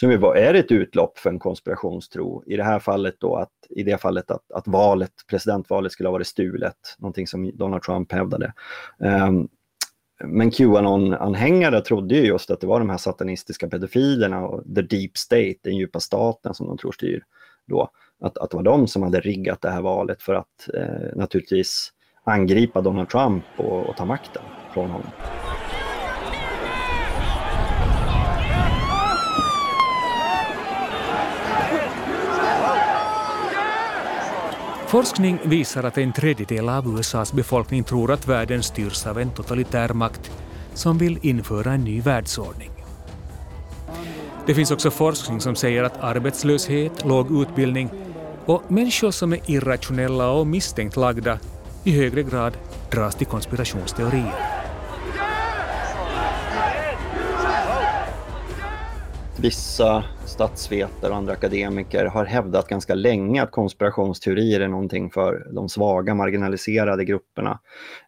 som 0.00 0.10
ju 0.10 0.16
var, 0.16 0.34
är 0.34 0.54
ett 0.54 0.72
utlopp 0.72 1.18
för 1.18 1.30
en 1.30 1.38
konspirationstro. 1.38 2.42
I 2.46 2.56
det 2.56 2.64
här 2.64 2.78
fallet 2.78 3.14
då 3.18 3.36
att, 3.36 3.52
i 3.70 3.82
det 3.82 4.00
fallet 4.00 4.30
att, 4.30 4.52
att 4.52 4.68
valet, 4.68 5.12
presidentvalet 5.30 5.92
skulle 5.92 6.08
ha 6.08 6.12
varit 6.12 6.26
stulet, 6.26 6.96
någonting 6.98 7.26
som 7.26 7.56
Donald 7.56 7.82
Trump 7.82 8.12
hävdade. 8.12 8.52
Um, 8.98 9.48
men 10.24 10.50
Qanon-anhängare 10.50 11.80
trodde 11.80 12.14
ju 12.14 12.26
just 12.26 12.50
att 12.50 12.60
det 12.60 12.66
var 12.66 12.78
de 12.78 12.90
här 12.90 12.96
satanistiska 12.96 13.68
pedofilerna 13.68 14.46
och 14.46 14.64
the 14.74 14.82
deep 14.82 15.16
state, 15.16 15.54
den 15.62 15.76
djupa 15.76 16.00
staten 16.00 16.54
som 16.54 16.66
de 16.66 16.78
tror 16.78 16.92
styr 16.92 17.22
då, 17.66 17.90
att, 18.20 18.38
att 18.38 18.50
det 18.50 18.56
var 18.56 18.64
de 18.64 18.86
som 18.86 19.02
hade 19.02 19.20
riggat 19.20 19.60
det 19.60 19.70
här 19.70 19.82
valet 19.82 20.22
för 20.22 20.34
att 20.34 20.68
eh, 20.74 21.16
naturligtvis 21.16 21.92
angripa 22.24 22.80
Donald 22.80 23.08
Trump 23.08 23.44
och, 23.56 23.86
och 23.86 23.96
ta 23.96 24.04
makten 24.04 24.42
från 24.74 24.90
honom. 24.90 25.10
Forskning 34.90 35.38
visar 35.44 35.84
att 35.84 35.98
en 35.98 36.12
tredjedel 36.12 36.68
av 36.68 36.98
USAs 36.98 37.32
befolkning 37.32 37.84
tror 37.84 38.12
att 38.12 38.28
världen 38.28 38.62
styrs 38.62 39.06
av 39.06 39.18
en 39.18 39.30
totalitär 39.30 39.88
makt 39.88 40.30
som 40.74 40.98
vill 40.98 41.18
införa 41.22 41.72
en 41.72 41.84
ny 41.84 42.00
världsordning. 42.00 42.70
Det 44.46 44.54
finns 44.54 44.70
också 44.70 44.90
forskning 44.90 45.40
som 45.40 45.56
säger 45.56 45.82
att 45.84 46.00
arbetslöshet, 46.00 47.04
låg 47.04 47.42
utbildning 47.42 47.90
och 48.46 48.62
människor 48.72 49.10
som 49.10 49.32
är 49.32 49.50
irrationella 49.50 50.30
och 50.30 50.46
misstänkt 50.46 50.96
lagda 50.96 51.38
i 51.84 51.90
högre 51.90 52.22
grad 52.22 52.52
dras 52.90 53.14
till 53.14 53.26
konspirationsteorier. 53.26 54.59
Vissa 59.42 60.04
statsvetare 60.26 61.10
och 61.10 61.16
andra 61.16 61.32
akademiker 61.32 62.04
har 62.04 62.24
hävdat 62.24 62.68
ganska 62.68 62.94
länge 62.94 63.42
att 63.42 63.50
konspirationsteorier 63.50 64.60
är 64.60 64.68
någonting 64.68 65.10
för 65.10 65.48
de 65.52 65.68
svaga, 65.68 66.14
marginaliserade 66.14 67.04
grupperna. 67.04 67.60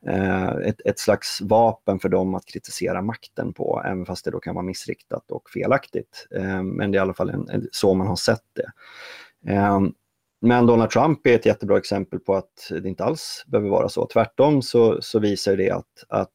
Eh, 0.06 0.48
ett, 0.48 0.80
ett, 0.84 0.98
slags 0.98 1.40
vapen 1.40 1.98
för 1.98 2.08
dem 2.08 2.34
att 2.34 2.46
kritisera 2.46 3.02
makten 3.02 3.52
på, 3.52 3.82
även 3.84 4.06
fast 4.06 4.24
det 4.24 4.30
då 4.30 4.40
kan 4.40 4.54
vara 4.54 4.64
missriktat 4.64 5.30
och 5.30 5.50
felaktigt. 5.50 6.28
Eh, 6.36 6.62
men 6.62 6.90
det 6.90 6.96
är 6.96 7.00
i 7.00 7.02
alla 7.02 7.14
fall 7.14 7.30
en, 7.30 7.68
så 7.72 7.94
man 7.94 8.06
har 8.06 8.16
sett 8.16 8.44
det. 8.52 8.72
Eh, 9.52 9.80
men 10.40 10.66
Donald 10.66 10.90
Trump 10.90 11.26
är 11.26 11.34
ett 11.34 11.46
jättebra 11.46 11.78
exempel 11.78 12.18
på 12.18 12.34
att 12.34 12.70
det 12.82 12.88
inte 12.88 13.04
alls 13.04 13.44
behöver 13.46 13.70
vara 13.70 13.88
så. 13.88 14.06
Tvärtom 14.06 14.62
så, 14.62 15.02
så 15.02 15.18
visar 15.18 15.56
det 15.56 15.70
att, 15.70 16.04
att 16.08 16.28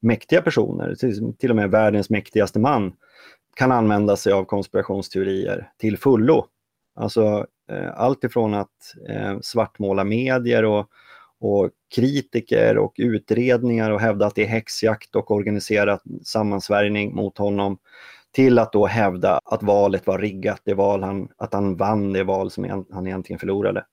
mäktiga 0.00 0.42
personer, 0.42 0.94
till, 0.94 1.34
till 1.38 1.50
och 1.50 1.56
med 1.56 1.70
världens 1.70 2.10
mäktigaste 2.10 2.58
man, 2.58 2.92
kan 3.56 3.72
använda 3.72 4.16
sig 4.16 4.32
av 4.32 4.44
konspirationsteorier 4.44 5.70
till 5.78 5.98
fullo. 5.98 6.46
Alltså 6.96 7.46
eh, 7.70 7.90
allt 7.94 8.24
ifrån 8.24 8.54
att 8.54 8.94
eh, 9.08 9.38
svartmåla 9.42 10.04
medier 10.04 10.64
och, 10.64 10.88
och 11.40 11.70
kritiker 11.94 12.78
och 12.78 12.94
utredningar 12.96 13.90
och 13.90 14.00
hävda 14.00 14.26
att 14.26 14.34
det 14.34 14.42
är 14.42 14.46
häxjakt 14.46 15.16
och 15.16 15.30
organiserad 15.30 16.00
sammansvärjning 16.24 17.14
mot 17.14 17.38
honom 17.38 17.78
till 18.32 18.58
att 18.58 18.72
då 18.72 18.86
hävda 18.86 19.40
att 19.44 19.62
valet 19.62 20.06
var 20.06 20.18
riggat, 20.18 20.60
det 20.64 20.74
val 20.74 21.02
han, 21.02 21.28
att 21.36 21.54
han 21.54 21.76
vann 21.76 22.12
det 22.12 22.24
val 22.24 22.50
som 22.50 22.86
han 22.92 23.06
egentligen 23.06 23.38
förlorade. 23.38 23.84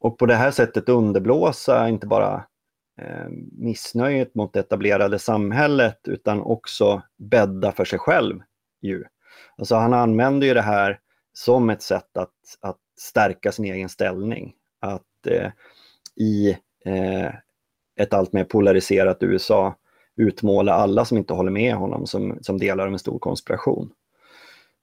Och 0.00 0.18
på 0.18 0.26
det 0.26 0.34
här 0.34 0.50
sättet 0.50 0.88
underblåsa 0.88 1.88
inte 1.88 2.06
bara 2.06 2.44
eh, 3.00 3.28
missnöjet 3.52 4.34
mot 4.34 4.52
det 4.52 4.60
etablerade 4.60 5.18
samhället 5.18 6.00
utan 6.04 6.40
också 6.40 7.02
bädda 7.18 7.72
för 7.72 7.84
sig 7.84 7.98
själv 7.98 8.40
ju. 8.84 9.04
Alltså 9.58 9.74
han 9.74 9.94
använder 9.94 10.46
ju 10.46 10.54
det 10.54 10.62
här 10.62 11.00
som 11.32 11.70
ett 11.70 11.82
sätt 11.82 12.16
att, 12.16 12.34
att 12.60 12.78
stärka 12.96 13.52
sin 13.52 13.64
egen 13.64 13.88
ställning. 13.88 14.54
Att 14.80 15.26
eh, 15.26 15.50
i 16.16 16.50
eh, 16.84 17.34
ett 17.96 18.14
allt 18.14 18.32
mer 18.32 18.44
polariserat 18.44 19.22
USA 19.22 19.76
utmåla 20.16 20.72
alla 20.72 21.04
som 21.04 21.18
inte 21.18 21.34
håller 21.34 21.50
med 21.50 21.74
honom 21.74 22.06
som, 22.06 22.38
som 22.42 22.58
delar 22.58 22.86
av 22.86 22.92
en 22.92 22.98
stor 22.98 23.18
konspiration. 23.18 23.90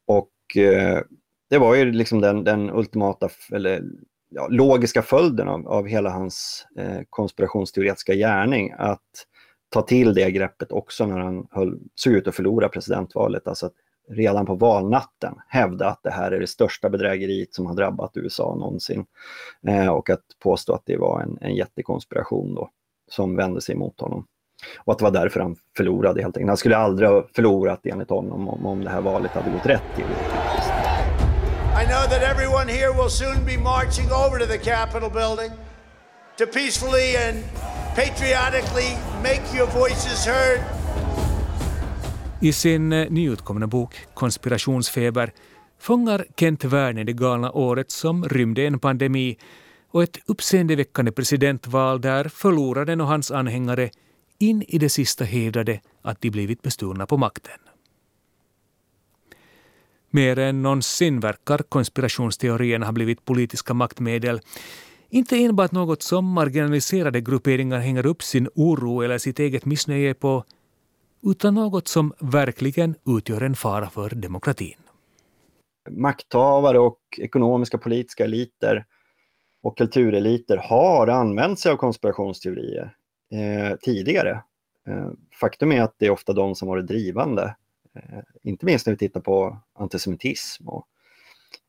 Och 0.06 0.58
eh, 0.58 1.02
det 1.50 1.58
var 1.58 1.76
ju 1.76 1.92
liksom 1.92 2.22
den, 2.22 2.44
den 2.44 2.70
ultimata, 2.70 3.30
eller 3.52 3.84
ja, 4.30 4.48
logiska 4.48 5.02
följden 5.02 5.48
av, 5.48 5.68
av 5.68 5.88
hela 5.88 6.10
hans 6.10 6.68
eh, 6.78 7.02
konspirationsteoretiska 7.10 8.16
gärning, 8.16 8.74
att 8.78 9.28
ta 9.70 9.82
till 9.82 10.14
det 10.14 10.32
greppet 10.32 10.72
också 10.72 11.06
när 11.06 11.20
han 11.20 11.48
höll, 11.52 11.80
såg 11.96 12.14
ut 12.14 12.28
att 12.28 12.36
förlora 12.36 12.70
presidentvalet. 12.70 13.48
Alltså 13.48 13.66
att 13.66 13.74
redan 14.12 14.45
på 14.45 14.56
valnatten 14.56 15.36
hävda 15.47 15.88
att 15.88 16.00
det 16.04 16.12
här 16.12 16.32
är 16.32 16.39
det 16.39 16.47
största 16.47 16.89
bedrägeriet 16.89 17.54
som 17.54 17.65
har 17.65 17.76
drabbat 17.76 18.17
USA 18.17 18.56
någonsin. 18.56 19.06
Eh, 19.67 19.88
och 19.88 20.10
att 20.10 20.24
påstå 20.43 20.74
att 20.74 20.84
det 20.86 20.97
var 20.97 21.21
en, 21.21 21.38
en 21.41 21.56
jättekonspiration 21.56 22.56
då, 22.56 22.69
som 23.12 23.36
vände 23.36 23.62
sig 23.62 23.76
mot 23.76 24.02
honom. 24.02 24.26
Och 24.78 24.91
att 24.93 25.00
det 25.00 25.04
var 25.04 25.12
därför 25.12 25.39
han 25.39 25.56
förlorade 25.78 26.21
helt 26.21 26.38
enkelt. 26.38 26.50
Han 26.50 26.58
skulle 26.58 26.78
aldrig 26.78 27.10
ha 27.10 27.28
förlorat 27.36 27.80
enligt 27.84 28.10
honom 28.10 28.47
om, 28.47 28.65
om 28.65 28.84
det 28.84 28.89
här 28.89 29.02
valet 29.02 29.32
hade 29.32 29.52
gått 29.52 29.65
rätt 29.65 29.95
till. 29.95 30.06
I 31.82 31.86
know 31.86 32.04
that 32.10 32.21
everyone 32.21 32.67
here 32.67 32.93
will 32.93 33.10
soon 33.10 33.45
be 33.45 33.58
marching 33.58 34.12
over 34.12 34.39
to 34.39 34.45
the 34.45 34.58
Capitol 34.58 35.10
building 35.10 35.52
to 36.38 36.45
peacefully 36.45 37.15
and 37.15 37.43
patriotically 37.95 38.97
make 39.24 39.41
your 39.54 39.67
voices 39.67 40.26
heard 40.26 40.81
i 42.42 42.52
sin 42.54 42.94
eh, 42.94 43.10
nyutkomna 43.10 43.68
bok 43.68 43.96
Konspirationsfeber 44.14 45.34
fångar 45.80 46.26
Kent 46.38 46.64
Werner 46.64 47.04
det 47.04 47.14
galna 47.14 47.52
året 47.52 47.92
som 47.92 48.26
rymde 48.26 48.66
en 48.66 48.80
pandemi 48.80 49.38
och 49.92 50.04
ett 50.04 50.18
uppseendeväckande 50.26 51.12
presidentval 51.12 52.02
där 52.02 52.30
förloraren 52.30 53.02
och 53.02 53.08
hans 53.08 53.32
anhängare 53.32 53.90
in 54.40 54.64
i 54.68 54.78
det 54.78 54.90
sista 54.90 55.24
hävdade 55.24 55.80
att 56.02 56.22
de 56.22 56.30
blivit 56.30 56.62
bestulna 56.62 57.06
på 57.06 57.18
makten. 57.18 57.60
Mer 60.10 60.40
än 60.40 60.62
någonsin 60.62 61.20
verkar 61.20 61.58
konspirationsteorierna 61.58 62.86
ha 62.86 62.94
blivit 62.94 63.26
politiska 63.26 63.74
maktmedel. 63.74 64.42
Inte 65.10 65.36
enbart 65.36 65.72
något 65.72 66.02
som 66.02 66.26
marginaliserade 66.26 67.22
grupperingar 67.22 67.80
hänger 67.80 68.06
upp 68.06 68.24
sin 68.24 68.50
oro 68.56 69.02
eller 69.02 69.18
sitt 69.18 69.40
eget 69.40 69.66
missnöje 69.66 70.14
på 70.14 70.44
utan 71.24 71.54
något 71.54 71.88
som 71.88 72.14
verkligen 72.20 72.96
utgör 73.18 73.42
en 73.42 73.56
fara 73.56 73.90
för 73.90 74.10
demokratin. 74.10 74.78
Makthavare 75.90 76.80
och 76.80 77.00
ekonomiska 77.18 77.78
politiska 77.78 78.24
eliter 78.24 78.86
och 79.64 79.78
kultureliter 79.78 80.58
har 80.58 81.08
använt 81.08 81.60
sig 81.60 81.72
av 81.72 81.76
konspirationsteorier 81.76 82.96
eh, 83.32 83.78
tidigare. 83.82 84.44
Eh, 84.88 85.10
faktum 85.40 85.72
är 85.72 85.82
att 85.82 85.96
det 85.98 86.06
är 86.06 86.12
ofta 86.12 86.34
de 86.34 86.56
som 86.56 86.68
varit 86.68 86.88
drivande. 86.88 87.56
Eh, 87.96 88.20
inte 88.44 88.66
minst 88.66 88.86
när 88.86 88.94
vi 88.94 88.98
tittar 88.98 89.22
på 89.22 89.58
antisemitism 89.74 90.70
och 90.70 90.88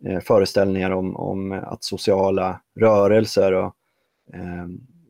eh, 0.05 0.21
föreställningar 0.21 0.91
om, 0.91 1.17
om, 1.17 1.53
att 1.53 1.85
sociala 1.85 2.61
rörelser 2.81 3.53
och, 3.53 3.77
eh, 4.35 4.67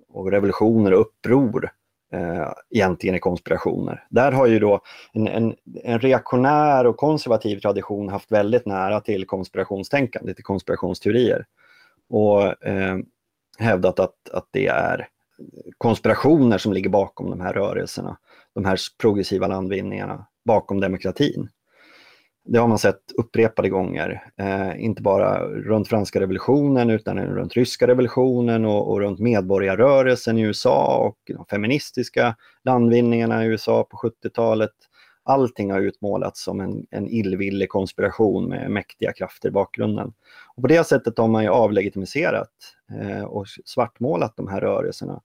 och 0.09 0.31
revolutioner 0.31 0.93
och 0.93 1.01
uppror 1.01 1.71
eh, 2.13 2.53
egentligen 2.71 3.15
är 3.15 3.19
konspirationer. 3.19 4.07
Där 4.11 4.33
har 4.33 4.47
ju 4.47 4.59
då 4.59 4.81
en, 5.13 5.29
en, 5.29 5.55
en, 5.85 5.99
reaktionär 5.99 6.87
och 6.87 6.97
konservativ 6.97 7.61
tradition 7.61 8.09
haft 8.09 8.33
väldigt 8.33 8.67
nära 8.67 9.01
till 9.01 9.27
konspirationstänkande, 9.27 10.35
till 10.35 10.45
konspirationsteorier. 10.45 11.47
Och 12.09 12.67
eh, 12.67 12.99
hävdat 13.59 14.01
att, 14.01 14.31
att 14.33 14.47
det 14.51 14.67
är 14.67 15.09
konspirationer 15.79 16.59
som 16.59 16.73
ligger 16.73 16.91
bakom 16.91 17.31
de 17.31 17.41
här 17.41 17.53
rörelserna, 17.53 18.17
de 18.55 18.65
här 18.65 18.79
progressiva 18.99 19.47
landvinningarna, 19.47 20.27
bakom 20.45 20.81
demokratin. 20.81 21.49
Det 22.45 22.59
har 22.59 22.69
man 22.69 22.79
sett 22.79 23.13
upprepade 23.17 23.69
gånger, 23.69 24.25
eh, 24.37 24.85
inte 24.85 25.03
bara 25.03 25.47
runt 25.47 25.89
franska 25.89 26.21
revolutionen 26.21 26.91
utan 26.91 27.19
runt 27.19 27.57
ryska 27.57 27.87
revolutionen 27.87 28.65
och, 28.65 28.91
och 28.91 29.01
runt 29.01 29.21
medborgarrörelsen 29.21 30.39
i 30.39 30.43
USA 30.43 30.99
och 30.99 31.19
de 31.37 31.45
feministiska 31.45 32.37
landvinningarna 32.65 33.45
i 33.45 33.49
USA 33.49 33.85
på 33.91 33.97
70-talet. 33.97 34.71
allting 35.25 35.71
har 35.71 35.81
utmålats 35.81 36.45
som 36.45 36.61
en, 36.61 36.87
en 36.91 37.09
illvillig 37.09 37.69
konspiration 37.69 38.49
med 38.49 38.71
mäktiga 38.71 39.13
krafter 39.13 39.49
i 39.49 39.53
bakgrunden. 39.53 40.13
Och 40.57 40.63
på 40.63 40.69
det 40.69 40.87
sättet 40.87 41.19
har 41.19 41.29
man 41.29 41.43
ju 41.43 41.49
avlegitimiserat 41.49 42.51
eh, 43.01 43.23
och 43.23 43.47
svartmålat 43.65 44.37
de 44.37 44.49
här 44.49 44.61
rörelserna 44.61 45.21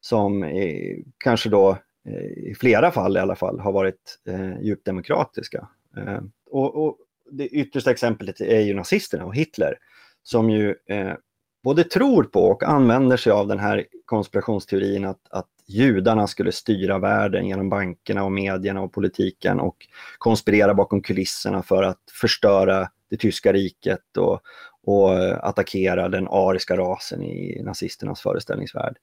som 0.00 0.42
eh, 0.42 0.96
kanske 1.18 1.48
då 1.48 1.70
eh, 2.06 2.48
i 2.50 2.54
flera 2.60 2.90
fall 2.90 3.16
i 3.16 3.20
alla 3.20 3.36
fall 3.36 3.60
har 3.60 3.72
varit 3.72 4.18
eh, 4.28 4.60
djupt 4.60 4.86
demokratiska. 4.86 5.68
Eh, 5.96 6.20
och, 6.50 6.86
och, 6.86 6.96
det 7.32 7.48
yttersta 7.48 7.90
exemplet 7.90 8.40
är 8.40 8.60
ju 8.60 8.74
nazisterna 8.74 9.24
och 9.24 9.34
Hitler 9.34 9.78
som 10.22 10.50
ju 10.50 10.74
eh, 10.86 11.14
både 11.62 11.84
tror 11.84 12.24
på 12.24 12.44
och 12.44 12.62
använder 12.62 13.16
sig 13.16 13.32
av 13.32 13.46
den 13.48 13.58
här 13.58 13.86
konspirationsteorin 14.04 15.04
att, 15.04 15.20
att 15.30 15.48
judarna 15.66 16.26
skulle 16.26 16.52
styra 16.52 16.98
världen 16.98 17.46
genom 17.46 17.68
bankerna 17.68 18.24
och 18.24 18.32
medierna 18.32 18.80
och 18.80 18.92
politiken 18.92 19.60
och 19.60 19.76
konspirera 20.18 20.74
bakom 20.74 21.02
kulisserna 21.02 21.62
för 21.62 21.82
att 21.82 22.00
förstöra 22.20 22.88
det 23.10 23.16
tyska 23.16 23.52
riket 23.52 24.16
och, 24.16 24.40
och 24.82 25.12
eh, 25.12 25.38
attackera 25.42 26.08
den 26.08 26.28
ariska 26.28 26.76
rasen 26.76 27.22
i 27.22 27.62
nazisternas 27.62 28.20
föreställningsvärld. 28.20 28.96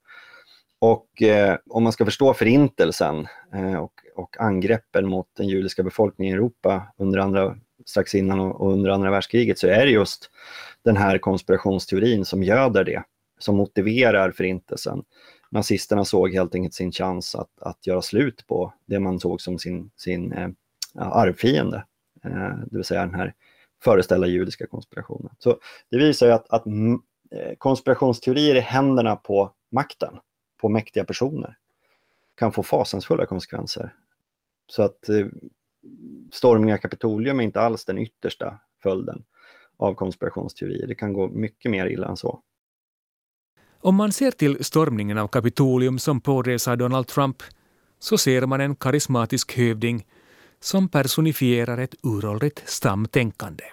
Och 0.79 1.21
eh, 1.21 1.57
om 1.69 1.83
man 1.83 1.91
ska 1.91 2.05
förstå 2.05 2.33
förintelsen 2.33 3.27
eh, 3.53 3.75
och, 3.75 3.93
och, 4.15 4.41
angreppen 4.41 5.07
mot 5.09 5.27
den 5.37 5.47
judiska 5.47 5.83
befolkningen 5.83 6.33
i 6.33 6.37
Europa 6.37 6.93
under 6.97 7.19
andra, 7.19 7.55
strax 7.85 8.15
innan 8.15 8.39
och, 8.39 8.73
under 8.73 8.89
andra 8.89 9.11
världskriget 9.11 9.59
så 9.59 9.67
är 9.67 9.85
det 9.85 9.91
just 9.91 10.29
den 10.83 10.97
här 10.97 11.17
konspirationsteorin 11.17 12.25
som 12.25 12.43
göder 12.43 12.83
det, 12.83 13.03
som 13.39 13.55
motiverar 13.55 14.31
förintelsen. 14.31 15.03
Nazisterna 15.51 16.05
såg 16.05 16.33
helt 16.33 16.55
enkelt 16.55 16.73
sin 16.73 16.91
chans 16.91 17.35
att, 17.35 17.61
att 17.61 17.87
göra 17.87 18.01
slut 18.01 18.47
på 18.47 18.73
det 18.85 18.99
man 18.99 19.19
såg 19.19 19.41
som 19.41 19.59
sin, 19.59 19.91
sin 19.95 20.33
eh, 20.33 20.49
arvfiende, 20.95 21.85
eh, 22.23 22.57
det 22.65 22.77
vill 22.77 22.83
säga 22.83 23.01
den 23.01 23.15
här 23.15 23.33
föreställda 23.83 24.27
judiska 24.27 24.67
konspirationen. 24.67 25.31
Så 25.39 25.57
det 25.91 25.97
visar 25.97 26.27
ju 26.27 26.33
att, 26.33 26.49
att 26.49 26.65
mm, 26.65 26.99
eh, 27.31 27.55
konspirationsteorier 27.57 28.55
i 28.55 28.59
händerna 28.59 29.15
på 29.15 29.51
makten, 29.71 30.19
på 30.57 30.69
mäktiga 30.69 31.05
personer, 31.05 31.57
kan 32.35 32.51
få 32.51 32.63
fasansfulla 32.63 33.25
konsekvenser. 33.25 33.93
Så 34.67 34.83
att 34.83 35.09
eh, 35.09 35.25
stormningen 36.31 36.73
av 36.73 36.77
Kapitolium 36.77 37.39
är 37.39 37.43
inte 37.43 37.61
alls 37.61 37.85
den 37.85 37.97
yttersta 37.97 38.59
följden 38.83 39.23
av 39.77 39.93
konspirationsteorier. 39.93 40.87
Det 40.87 40.95
kan 40.95 41.13
gå 41.13 41.27
mycket 41.27 41.71
mer 41.71 41.85
illa 41.85 42.07
än 42.07 42.17
så. 42.17 42.41
Om 43.81 43.95
man 43.95 44.11
ser 44.11 44.31
till 44.31 44.63
stormningen 44.65 45.17
av 45.17 45.27
Kapitolium 45.27 45.99
som 45.99 46.21
pådrevs 46.21 46.67
av 46.67 46.77
Donald 46.77 47.07
Trump 47.07 47.43
så 47.99 48.17
ser 48.17 48.45
man 48.45 48.61
en 48.61 48.75
karismatisk 48.75 49.57
hövding 49.57 50.05
som 50.59 50.89
personifierar 50.89 51.77
ett 51.77 51.95
uråldrigt 52.03 52.69
stamtänkande. 52.69 53.63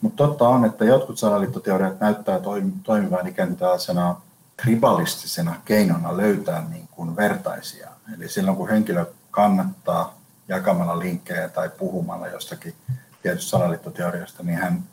Mutta 0.00 0.26
totta 0.26 0.48
on, 0.48 0.64
että 0.64 0.84
jotkut 0.84 1.18
salaliittoteoriat 1.18 2.00
näyttää 2.00 2.40
toimivan 2.84 3.28
ikään 3.28 3.48
kuin 3.48 3.58
tällaisena 3.58 4.16
tribalistisena 4.62 5.60
keinona 5.64 6.16
löytää 6.16 6.68
niin 6.68 6.88
kuin 6.90 7.16
vertaisia. 7.16 7.90
Eli 8.16 8.28
silloin 8.28 8.56
kun 8.56 8.68
henkilö 8.68 9.06
kannattaa 9.30 10.18
jakamalla 10.48 10.98
linkkejä 10.98 11.48
tai 11.48 11.70
puhumalla 11.78 12.28
jostakin 12.28 12.74
tietystä 13.22 13.50
salaliittoteoriasta, 13.50 14.42
niin 14.42 14.58
hän 14.58 14.84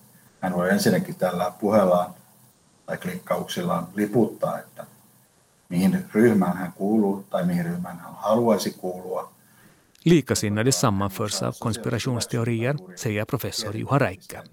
hän 0.43 0.55
voi 0.55 0.69
ensinnäkin 0.69 1.15
tällä 1.15 1.51
puheellaan 1.59 2.13
tai 2.85 2.97
klikkauksillaan 2.97 3.87
liputtaa, 3.95 4.59
että 4.59 4.85
mihin 5.69 6.05
ryhmään 6.13 6.57
hän 6.57 6.73
kuuluu 6.73 7.25
tai 7.29 7.45
mihin 7.45 7.65
ryhmään 7.65 7.99
hän 7.99 8.13
haluaisi 8.15 8.71
kuulua. 8.71 9.33
Likasinnade 10.05 10.71
sammanförs 10.71 11.43
av 11.43 11.53
konspirationsteorier, 11.59 12.75
säger 12.95 13.25
professor 13.25 13.77
Juha 13.77 13.99
Räikkä. 13.99 14.43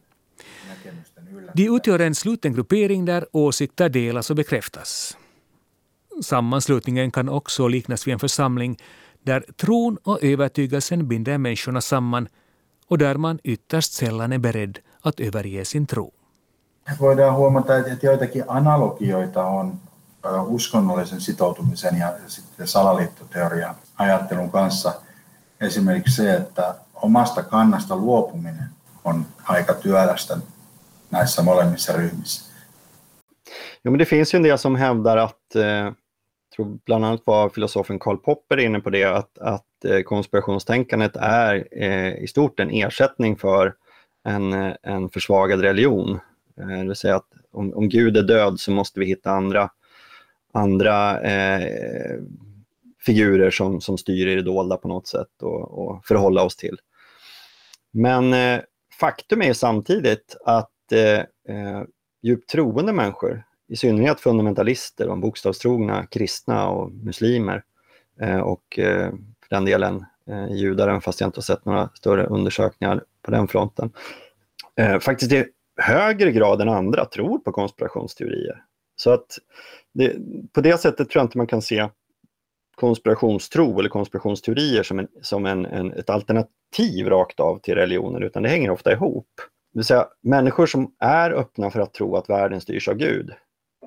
De 1.54 1.68
utgör 1.68 1.98
en 1.98 2.14
sluten 2.14 2.52
gruppering 2.52 3.04
där 3.04 3.26
åsikter 3.32 3.88
delas 3.88 4.30
och 4.30 4.36
bekräftas. 4.36 5.16
Sammanslutningen 6.22 7.10
kan 7.10 7.28
också 7.28 7.68
liknas 7.68 8.06
vid 8.06 8.12
en 8.12 8.18
församling 8.18 8.76
där 9.22 9.44
tron 9.56 9.98
och 10.02 10.22
övertygelsen 10.22 11.08
binder 11.08 11.38
människorna 11.38 11.80
samman 11.80 12.28
och 12.86 12.98
där 12.98 13.14
man 13.14 13.38
ytterst 13.44 13.92
sällan 13.92 14.32
är 14.32 14.38
beredd 14.38 14.78
att 15.02 15.20
överge 15.20 15.64
sin 15.64 15.86
tro. 15.86 16.12
Voidaan 17.00 17.34
huomata, 17.34 17.78
että 17.78 18.06
joitakin 18.06 18.44
analogioita 18.48 19.44
on 19.44 19.80
uskonnollisen 20.46 21.20
sitoutumisen 21.20 21.98
ja 21.98 22.12
sitten 22.26 22.68
salaliittoteorian 22.68 23.74
ajattelun 23.98 24.50
kanssa. 24.50 24.94
Esimerkiksi 25.60 26.16
se, 26.16 26.34
että 26.34 26.74
omasta 26.94 27.42
kannasta 27.42 27.96
luopuminen 27.96 28.70
on 29.04 29.26
aika 29.44 29.74
työlästä 29.74 30.36
näissä 31.10 31.42
molemmissa 31.42 31.92
ryhmissä. 31.92 32.50
Jo, 33.84 33.90
men 33.90 33.98
det 33.98 34.08
finns 34.08 34.34
ju 34.34 34.36
en 34.36 34.42
del 34.42 34.58
som 34.58 34.76
hävdar 34.76 35.16
att, 35.16 35.56
eh, 35.56 35.92
tror 36.56 36.78
bland 36.84 37.04
annat 37.04 37.22
var 37.26 37.48
filosofen 37.48 37.98
Karl 37.98 38.16
Popper 38.16 38.60
inne 38.60 38.80
på 38.80 38.90
det, 38.90 39.04
att, 39.04 39.38
att 39.38 39.84
eh, 39.84 40.02
konspirationstänkandet 40.02 41.16
är 41.16 41.68
eh, 41.72 42.22
i 42.22 42.26
stort 42.26 42.60
en 42.60 42.70
ersättning 42.70 43.36
för 43.36 43.74
en, 44.24 44.52
eh, 44.52 44.74
en 44.82 45.10
försvagad 45.10 45.60
religion. 45.60 46.20
Eh, 46.60 46.66
det 46.66 46.84
vill 46.84 46.96
säga 46.96 47.16
att 47.16 47.28
om, 47.52 47.74
om 47.74 47.88
Gud 47.88 48.16
är 48.16 48.22
död 48.22 48.60
så 48.60 48.70
måste 48.70 49.00
vi 49.00 49.06
hitta 49.06 49.30
andra, 49.30 49.70
andra 50.52 51.20
eh, 51.20 52.18
figurer 53.06 53.50
som, 53.50 53.80
som 53.80 53.98
styr 53.98 54.26
i 54.26 54.34
det 54.34 54.42
dolda 54.42 54.76
på 54.76 54.88
något 54.88 55.06
sätt 55.06 55.42
och, 55.42 55.78
och 55.78 56.06
förhålla 56.06 56.42
oss 56.42 56.56
till. 56.56 56.78
Men 57.90 58.32
eh, 58.32 58.60
faktum 59.00 59.42
är 59.42 59.52
samtidigt 59.52 60.36
att 60.44 60.70
eh, 60.92 61.82
djupt 62.22 62.50
troende 62.50 62.92
människor, 62.92 63.42
i 63.68 63.76
synnerhet 63.76 64.20
fundamentalister, 64.20 65.06
de 65.06 65.20
bokstavstrogna 65.20 66.06
kristna 66.06 66.68
och 66.68 66.92
muslimer 66.92 67.64
eh, 68.20 68.40
och 68.40 68.78
eh, 68.78 69.10
för 69.10 69.50
den 69.50 69.64
delen 69.64 70.04
eh, 70.26 70.52
judar, 70.52 71.00
fast 71.00 71.20
jag 71.20 71.28
inte 71.28 71.38
har 71.38 71.42
sett 71.42 71.64
några 71.64 71.88
större 71.94 72.26
undersökningar 72.26 73.04
på 73.22 73.30
den 73.30 73.48
fronten, 73.48 73.92
eh, 74.76 74.98
faktiskt 74.98 75.32
i 75.32 75.44
högre 75.76 76.32
grad 76.32 76.60
än 76.60 76.68
andra 76.68 77.04
tror 77.04 77.38
på 77.38 77.52
konspirationsteorier. 77.52 78.64
Så 78.96 79.10
att 79.10 79.38
det, 79.94 80.16
på 80.52 80.60
det 80.60 80.80
sättet 80.80 81.10
tror 81.10 81.20
jag 81.20 81.24
inte 81.24 81.38
man 81.38 81.46
kan 81.46 81.62
se 81.62 81.88
konspirationstro 82.74 83.78
eller 83.78 83.88
konspirationsteorier 83.88 84.82
som, 84.82 84.98
en, 84.98 85.08
som 85.22 85.46
en, 85.46 85.66
en, 85.66 85.92
ett 85.92 86.10
alternativ 86.10 87.06
rakt 87.06 87.40
av 87.40 87.58
till 87.58 87.74
religioner, 87.74 88.20
utan 88.20 88.42
det 88.42 88.48
hänger 88.48 88.70
ofta 88.70 88.92
ihop. 88.92 89.28
Det 89.72 89.78
vill 89.78 89.84
säga, 89.84 90.06
människor 90.22 90.66
som 90.66 90.94
är 90.98 91.30
öppna 91.30 91.70
för 91.70 91.80
att 91.80 91.94
tro 91.94 92.16
att 92.16 92.30
världen 92.30 92.60
styrs 92.60 92.88
av 92.88 92.94
Gud 92.94 93.30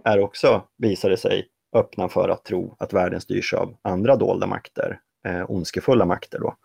är 0.06 0.20
också, 0.20 0.64
visar 0.78 1.10
det 1.10 1.18
sig, 1.18 1.48
öppna 1.76 2.10
för 2.10 2.30
att 2.30 2.46
tro 2.46 2.76
att 2.80 2.94
världen 2.94 3.22
styrs 3.22 3.54
av 3.54 3.76
andra 3.82 4.16
dolda 4.16 4.48
makter, 4.48 5.00
eh, 5.28 5.52
ondskefulla 5.52 6.06
makter. 6.06 6.40
Då. 6.40 6.56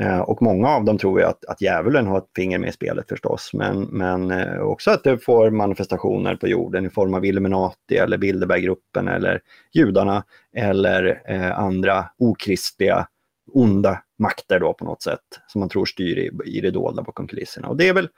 Eh, 0.00 0.20
och 0.20 0.42
många 0.42 0.68
av 0.68 0.84
dem 0.84 0.98
tror 0.98 1.20
ju 1.20 1.26
att, 1.26 1.44
att 1.44 1.60
djävulen 1.62 2.06
har 2.06 2.18
ett 2.18 2.30
finger 2.36 2.58
med 2.58 2.68
i 2.68 2.72
spelet 2.72 3.08
förstås, 3.08 3.50
men, 3.52 3.82
men 3.82 4.30
eh, 4.30 4.58
också 4.58 4.90
att 4.90 5.04
det 5.04 5.18
får 5.18 5.50
manifestationer 5.50 6.36
på 6.36 6.48
jorden 6.48 6.86
i 6.86 6.90
form 6.90 7.14
av 7.14 7.24
Illuminati 7.24 7.96
eller 7.96 8.18
Bilderberggruppen 8.18 9.08
eller 9.08 9.40
judarna 9.72 10.24
eller 10.56 11.22
eh, 11.26 11.58
andra 11.58 12.04
okristliga, 12.18 13.06
onda 13.52 14.02
makter 14.18 14.60
då 14.60 14.72
på 14.72 14.84
något 14.84 15.02
sätt 15.02 15.20
som 15.46 15.60
man 15.60 15.68
tror 15.68 15.84
styr 15.84 16.18
i, 16.18 16.30
i 16.44 16.60
det 16.60 16.70
dolda 16.70 17.02
bakom 17.02 17.26
kulisserna. 17.26 17.68
Och 17.68 17.76
det 17.76 17.88
är 17.88 17.94
väl, 17.94 18.08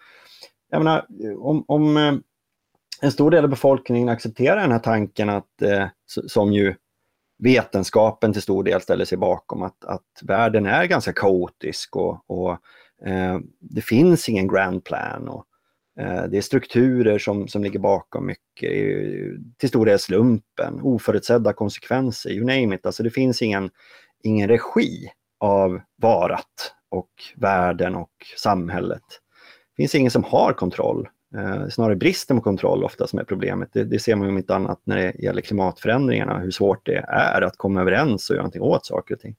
jag 0.74 0.84
menar, 0.84 1.06
om, 1.38 1.64
om 1.68 1.96
eh, 1.96 2.14
en 3.02 3.12
stor 3.12 3.30
del 3.30 3.44
av 3.44 3.50
befolkningen 3.50 4.08
accepterar 4.08 4.60
den 4.60 4.72
här 4.72 4.78
tanken 4.78 5.30
att, 5.30 5.62
eh, 5.62 5.87
som 6.06 6.52
ju 6.52 6.74
vetenskapen 7.38 8.32
till 8.32 8.42
stor 8.42 8.64
del 8.64 8.80
ställer 8.80 9.04
sig 9.04 9.18
bakom, 9.18 9.62
att, 9.62 9.84
att 9.84 10.22
världen 10.22 10.66
är 10.66 10.84
ganska 10.84 11.12
kaotisk 11.12 11.96
och, 11.96 12.30
och 12.30 12.52
eh, 13.06 13.38
det 13.60 13.80
finns 13.80 14.28
ingen 14.28 14.48
grand 14.48 14.84
plan. 14.84 15.28
Och, 15.28 15.46
det 16.30 16.37
är 16.37 16.40
strukturer 16.40 17.18
som, 17.18 17.48
som 17.48 17.62
ligger 17.64 17.78
bakom 17.78 18.26
mycket, 18.26 18.70
till 19.58 19.68
stor 19.68 19.87
del 19.87 19.98
slumpen, 19.98 20.80
oförutsedda 20.82 21.52
konsekvenser, 21.52 22.30
you 22.30 22.46
name 22.46 22.74
it. 22.74 22.87
Alltså 22.87 23.02
det 23.02 23.10
finns 23.10 23.42
ingen, 23.42 23.70
ingen 24.22 24.48
regi 24.48 25.10
av 25.40 25.80
varat 25.96 26.74
och 26.90 27.10
världen 27.37 27.94
och 27.94 28.12
samhället. 28.37 29.02
Det 29.76 29.82
finns 29.82 29.94
ingen 29.94 30.10
som 30.10 30.24
har 30.24 30.52
kontroll 30.52 31.08
Eh, 31.37 31.68
snarare 31.68 31.96
bristen 31.96 32.37
på 32.37 32.42
kontroll 32.42 32.84
ofta 32.84 33.06
som 33.06 33.18
är 33.18 33.24
problemet. 33.24 33.68
Det, 33.72 33.84
det 33.84 33.98
ser 33.98 34.16
man 34.16 34.28
om 34.28 34.37
inte 34.37 34.54
annat 34.54 34.80
när 34.84 34.96
det 34.96 35.14
gäller 35.18 35.40
klimatförändringarna, 35.40 36.38
hur 36.38 36.50
svårt 36.50 36.87
det 36.87 37.04
är 37.08 37.42
att 37.42 37.56
komma 37.56 37.80
överens 37.80 38.30
och 38.30 38.34
göra 38.34 38.42
någonting 38.42 38.62
åt 38.62 38.87
saker 38.87 39.14
och 39.14 39.20
ting. 39.20 39.37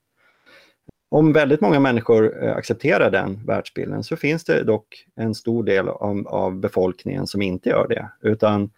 Om 1.10 1.34
väldigt 1.34 1.62
många 1.62 1.80
människor 1.80 2.44
eh, 2.44 2.56
accepterar 2.56 3.12
den 3.12 3.46
världsbilden 3.46 4.04
så 4.04 4.16
finns 4.16 4.44
det 4.44 4.64
dock 4.64 5.06
en 5.16 5.36
stor 5.36 5.64
del 5.64 5.88
av, 5.90 6.28
av 6.28 6.60
befolkningen 6.60 7.28
som 7.28 7.42
inte 7.42 7.70
gör 7.70 7.88
det. 7.88 8.10
Utan 8.22 8.72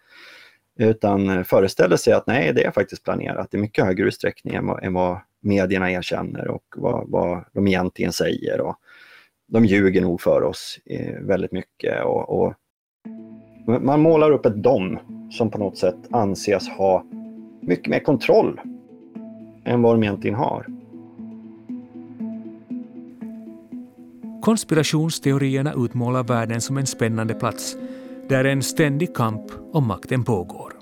utan 0.80 1.44
föreställer 1.44 1.96
sig 1.96 2.12
att 2.12 2.26
nej, 2.26 2.52
det 2.52 2.64
är 2.64 2.70
faktiskt 2.70 3.04
planerat 3.04 3.54
i 3.54 3.58
mycket 3.58 3.84
högre 3.84 4.06
utsträckning 4.06 4.54
än 4.54 4.66
vad, 4.66 4.84
än 4.84 4.92
vad 4.92 5.18
medierna 5.40 5.90
erkänner 5.90 6.48
och 6.48 6.64
vad, 6.76 7.10
vad 7.10 7.44
de 7.52 7.68
egentligen 7.68 8.12
säger. 8.12 8.60
Och 8.60 8.76
de 9.48 9.64
ljuger 9.64 10.00
nog 10.00 10.20
för 10.20 10.42
oss 10.42 10.78
eh, 10.86 11.20
väldigt 11.20 11.52
mycket. 11.52 12.04
Och, 12.04 12.38
och, 12.38 12.54
man 13.80 14.00
målar 14.00 14.30
upp 14.30 14.46
ett 14.46 14.62
dom 14.62 14.98
som 15.30 15.50
på 15.50 15.58
något 15.58 15.78
sätt 15.78 15.96
anses 16.10 16.68
ha 16.68 17.04
mycket 17.60 17.86
mer 17.86 18.00
kontroll 18.00 18.60
än 19.64 19.82
vad 19.82 19.94
de 19.94 20.02
egentligen 20.02 20.36
har. 20.36 20.66
Konspirationsteorierna 24.42 25.72
utmålar 25.76 26.24
världen 26.24 26.60
som 26.60 26.78
en 26.78 26.86
spännande 26.86 27.34
plats 27.34 27.76
där 28.28 28.44
en 28.44 28.62
ständig 28.62 29.14
kamp 29.14 29.52
om 29.72 29.86
makten 29.86 30.24
pågår. 30.24 30.72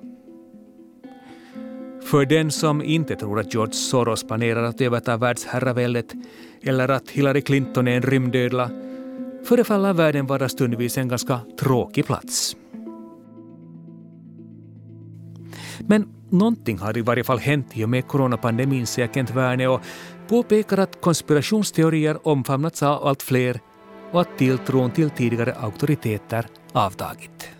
För 2.02 2.26
den 2.26 2.50
som 2.50 2.82
inte 2.82 3.16
tror 3.16 3.40
att 3.40 3.54
George 3.54 3.72
Soros 3.72 4.26
planerar 4.26 4.62
att 4.62 4.80
överta 4.80 5.16
världsherraväldet 5.16 6.14
eller 6.66 6.88
att 6.88 7.10
Hillary 7.10 7.40
Clinton 7.40 7.88
är 7.88 7.96
en 7.96 8.02
rymdödla 8.02 8.70
förefaller 9.46 9.92
världen 9.92 10.26
vara 10.26 10.48
stundvis 10.48 10.98
en 10.98 11.08
ganska 11.08 11.40
tråkig 11.60 12.06
plats. 12.06 12.56
Men 15.78 16.08
någonting 16.30 16.78
har 16.78 16.98
i 16.98 17.00
varje 17.02 17.24
fall 17.24 17.38
hänt 17.38 17.66
i 17.72 17.84
och 17.84 17.88
med 17.88 18.08
coronapandemin, 18.08 18.86
säger 18.86 19.08
Kent 19.08 19.30
Werne 19.30 19.68
och 19.68 19.80
påpekar 20.28 20.78
att 20.78 21.00
konspirationsteorier 21.00 22.28
omfamnats 22.28 22.82
av 22.82 23.06
allt 23.06 23.22
fler 23.22 23.60
och 24.12 24.20
att 24.20 24.38
tilltron 24.38 24.90
till 24.90 25.10
tidigare 25.10 25.54
auktoriteter 25.54 26.46
avtagit. 26.72 27.50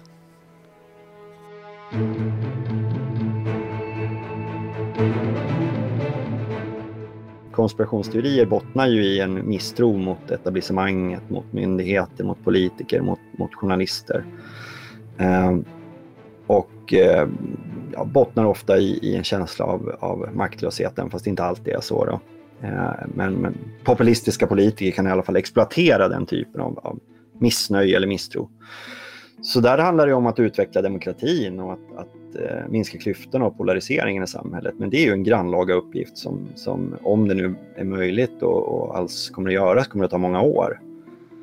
Konspirationsteorier 7.57 8.47
bottnar 8.47 8.87
ju 8.87 9.05
i 9.05 9.21
en 9.21 9.49
misstro 9.49 9.97
mot 9.97 10.31
etablissemanget, 10.31 11.31
mot 11.31 11.53
myndigheter, 11.53 12.25
mot 12.25 12.45
politiker, 12.45 13.01
mot, 13.01 13.19
mot 13.39 13.55
journalister. 13.55 14.25
Eh, 15.19 15.57
och 16.47 16.93
eh, 16.93 17.29
ja, 17.93 18.05
bottnar 18.05 18.45
ofta 18.45 18.79
i, 18.79 18.99
i, 19.03 19.17
en 19.17 19.25
känsla 19.25 19.65
av, 19.65 19.97
av 20.01 20.29
maktlöshet, 20.35 20.99
fast 21.11 21.25
det 21.25 21.31
inte 21.31 21.45
alltid 21.45 21.75
är 21.75 21.81
så. 21.81 22.05
Då. 22.05 22.21
Eh, 22.67 22.93
men, 23.15 23.35
men, 23.35 23.59
populistiska 23.85 24.47
politiker 24.47 24.91
kan 24.91 25.07
i 25.07 25.11
alla 25.11 25.23
fall 25.23 25.37
exploatera 25.37 26.09
den 26.09 26.27
typen 26.27 26.61
av, 26.61 26.79
av 26.79 26.99
missnöje 27.39 27.97
eller 27.97 28.07
misstro. 28.07 28.51
Så 29.43 29.61
där 29.61 29.79
handlar 29.79 30.07
det 30.07 30.15
om 30.15 30.27
att 30.27 30.39
utveckla 30.39 30.83
demokratin 30.83 31.61
och 31.61 31.73
att, 31.73 31.97
att 31.97 32.37
eh, 32.43 32.69
minska 32.69 32.99
klyftorna 32.99 33.47
och 33.47 33.57
polariseringen 33.57 34.23
i 34.23 34.27
samhället. 34.27 34.75
Men 34.79 34.91
det 34.91 34.97
är 34.97 35.05
ju 35.05 35.13
en 35.13 35.25
grannlaga 35.25 35.75
uppgift 35.75 36.19
som, 36.19 36.49
som 36.55 36.97
om 37.03 37.29
det 37.29 37.35
nu 37.35 37.55
är 37.77 37.85
möjligt 37.85 38.43
och, 38.43 38.69
och 38.69 38.97
alls 38.97 39.31
kommer 39.31 39.51
att 39.51 39.55
göras, 39.55 39.89
kommer 39.89 40.05
att 40.05 40.11
ta 40.11 40.19
många 40.19 40.43
år. 40.43 40.81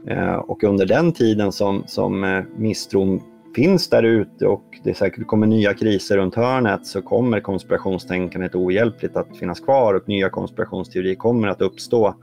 Eh, 0.07 0.35
och 0.35 0.63
under 0.63 0.85
den 0.85 1.11
tiden 1.11 1.51
som, 1.51 1.83
som 1.87 2.23
eh, 2.23 2.43
misstron 2.57 3.21
finns 3.55 3.89
där 3.89 4.03
ute 4.03 4.47
och 4.47 4.63
det 4.83 4.93
säkert 4.93 5.27
kommer 5.27 5.47
nya 5.47 5.73
kriser 5.73 6.17
runt 6.17 6.35
hörnet 6.35 6.85
så 6.85 7.01
kommer 7.01 7.39
konspirationstänkandet 7.39 8.55
ohjälpligt 8.55 9.15
att 9.15 9.37
finnas 9.37 9.59
kvar 9.59 9.93
och 9.93 10.09
nya 10.09 10.29
konspirationsteorier 10.29 11.15
kommer 11.15 11.47
att 11.47 11.61
uppstå. 11.61 12.15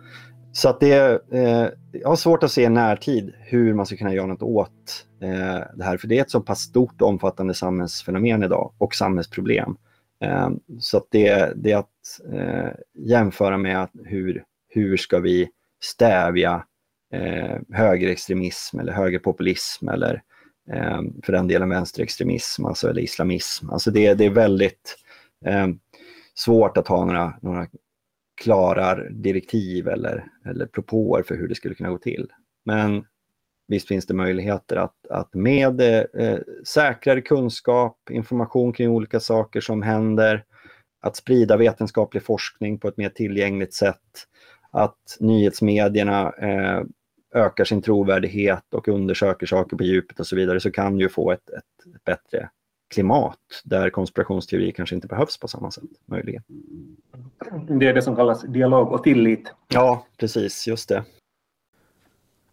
Så 0.52 0.68
att 0.68 0.80
det, 0.80 1.22
eh, 1.32 1.68
jag 1.92 2.08
har 2.08 2.16
svårt 2.16 2.42
att 2.42 2.52
se 2.52 2.62
i 2.62 2.68
närtid 2.68 3.34
hur 3.38 3.74
man 3.74 3.86
ska 3.86 3.96
kunna 3.96 4.14
göra 4.14 4.26
något 4.26 4.42
åt 4.42 5.06
eh, 5.22 5.60
det 5.74 5.84
här, 5.84 5.96
för 5.96 6.08
det 6.08 6.18
är 6.18 6.22
ett 6.22 6.30
så 6.30 6.40
pass 6.40 6.60
stort 6.60 7.02
och 7.02 7.08
omfattande 7.08 7.54
samhällsfenomen 7.54 8.42
idag 8.42 8.72
och 8.78 8.94
samhällsproblem. 8.94 9.76
Eh, 10.24 10.50
så 10.78 10.96
att 10.96 11.06
det, 11.10 11.52
det 11.56 11.72
är 11.72 11.76
att 11.76 12.20
eh, 12.32 12.70
jämföra 12.94 13.58
med 13.58 13.82
att 13.82 13.90
hur, 14.04 14.44
hur 14.68 14.96
ska 14.96 15.18
vi 15.18 15.48
stävja 15.82 16.64
eh, 17.12 17.58
högerextremism 17.72 18.80
eller 18.80 18.92
högerpopulism 18.92 19.88
eller 19.88 20.22
eh, 20.72 21.00
för 21.24 21.32
den 21.32 21.48
delen 21.48 21.68
vänsterextremism, 21.68 22.64
alltså, 22.64 22.88
eller 22.90 23.02
islamism. 23.02 23.70
Alltså 23.70 23.90
det, 23.90 24.14
det 24.14 24.24
är 24.24 24.30
väldigt 24.30 24.96
eh, 25.46 25.68
svårt 26.34 26.76
att 26.76 26.88
ha 26.88 27.04
några, 27.04 27.34
några 27.42 27.66
klarar 28.40 29.08
direktiv 29.10 29.88
eller, 29.88 30.26
eller 30.44 30.66
propåer 30.66 31.22
för 31.22 31.34
hur 31.34 31.48
det 31.48 31.54
skulle 31.54 31.74
kunna 31.74 31.90
gå 31.90 31.98
till. 31.98 32.32
Men 32.64 33.04
visst 33.68 33.88
finns 33.88 34.06
det 34.06 34.14
möjligheter 34.14 34.76
att, 34.76 35.06
att 35.10 35.34
med 35.34 35.80
eh, 35.80 36.38
säkrare 36.66 37.20
kunskap, 37.20 38.10
information 38.10 38.72
kring 38.72 38.90
olika 38.90 39.20
saker 39.20 39.60
som 39.60 39.82
händer, 39.82 40.44
att 41.00 41.16
sprida 41.16 41.56
vetenskaplig 41.56 42.22
forskning 42.22 42.78
på 42.78 42.88
ett 42.88 42.96
mer 42.96 43.08
tillgängligt 43.08 43.74
sätt, 43.74 44.26
att 44.70 45.16
nyhetsmedierna 45.20 46.32
eh, 46.32 46.82
ökar 47.34 47.64
sin 47.64 47.82
trovärdighet 47.82 48.74
och 48.74 48.88
undersöker 48.88 49.46
saker 49.46 49.76
på 49.76 49.84
djupet 49.84 50.20
och 50.20 50.26
så 50.26 50.36
vidare, 50.36 50.60
så 50.60 50.70
kan 50.70 50.96
du 50.96 51.08
få 51.08 51.32
ett, 51.32 51.50
ett, 51.50 51.94
ett 51.94 52.04
bättre 52.04 52.48
klimat 52.90 53.38
där 53.64 53.90
konspirationsteori 53.90 54.72
kanske 54.72 54.94
inte 54.94 55.06
behövs 55.06 55.38
på 55.38 55.48
samma 55.48 55.70
sätt, 55.70 55.84
möjligen. 56.06 56.42
Det 57.68 57.86
är 57.86 57.94
det 57.94 58.02
som 58.02 58.16
kallas 58.16 58.42
dialog 58.42 58.92
och 58.92 59.02
tillit. 59.02 59.52
Ja, 59.68 60.06
precis, 60.16 60.66
just 60.66 60.88
det. 60.88 61.04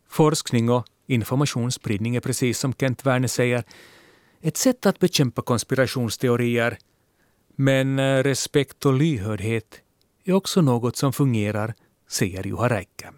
Forskning 0.10 0.70
och 0.70 0.86
informationsspridning 1.08 2.16
är 2.16 2.20
precis 2.20 2.60
som 2.60 2.74
Kent 2.74 3.06
Werner 3.06 3.28
säger 3.28 3.64
ett 4.42 4.58
sätt 4.58 4.86
att 4.86 5.00
bekämpa 5.00 5.42
konspirationsteorier. 5.42 6.78
Men 7.56 8.00
eh, 8.00 8.24
respekt 8.24 8.86
och 8.86 8.94
lyhördhet 8.94 9.82
är 10.26 10.34
också 10.34 10.62
något 10.62 10.98
som 10.98 11.14
fungerar, 11.14 11.74
säger 12.08 12.48
Juha 12.48 12.68
Räikkä. 12.68 13.14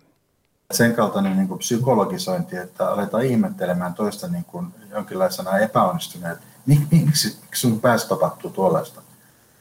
Sen 0.72 0.96
kaltainen 0.96 1.38
niin 1.38 1.48
kuin 1.48 1.60
psykologisointi, 1.60 2.58
että 2.58 2.90
aletaan 2.90 3.26
ihmettelemään 3.26 3.94
toista 3.94 4.28
niin 4.28 4.46
kuin 4.46 4.68
jonkinlaisena 4.92 5.58
epäonnistuneet. 5.58 6.38
Mik, 6.66 6.80
miksi, 6.92 7.38
sun 7.54 7.80
päässä 7.80 8.08
tapahtuu 8.08 8.52
tuollaista? 8.52 9.02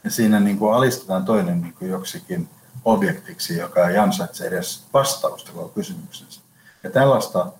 Ja 0.03 0.11
siinä 0.11 0.39
niin 0.39 0.57
kuin 0.57 0.73
alistetaan 0.73 1.25
toinen 1.25 1.61
niin 1.61 1.73
kuin 1.73 1.91
joksikin 1.91 2.49
objektiksi, 2.85 3.57
joka 3.57 3.89
ei 3.89 3.97
ansaitse 3.97 4.47
edes 4.47 4.83
vastausta 4.93 5.51
koko 5.51 5.69
kysymyksensä. 5.69 6.41
Ja 6.83 6.89
tällaista 6.89 7.51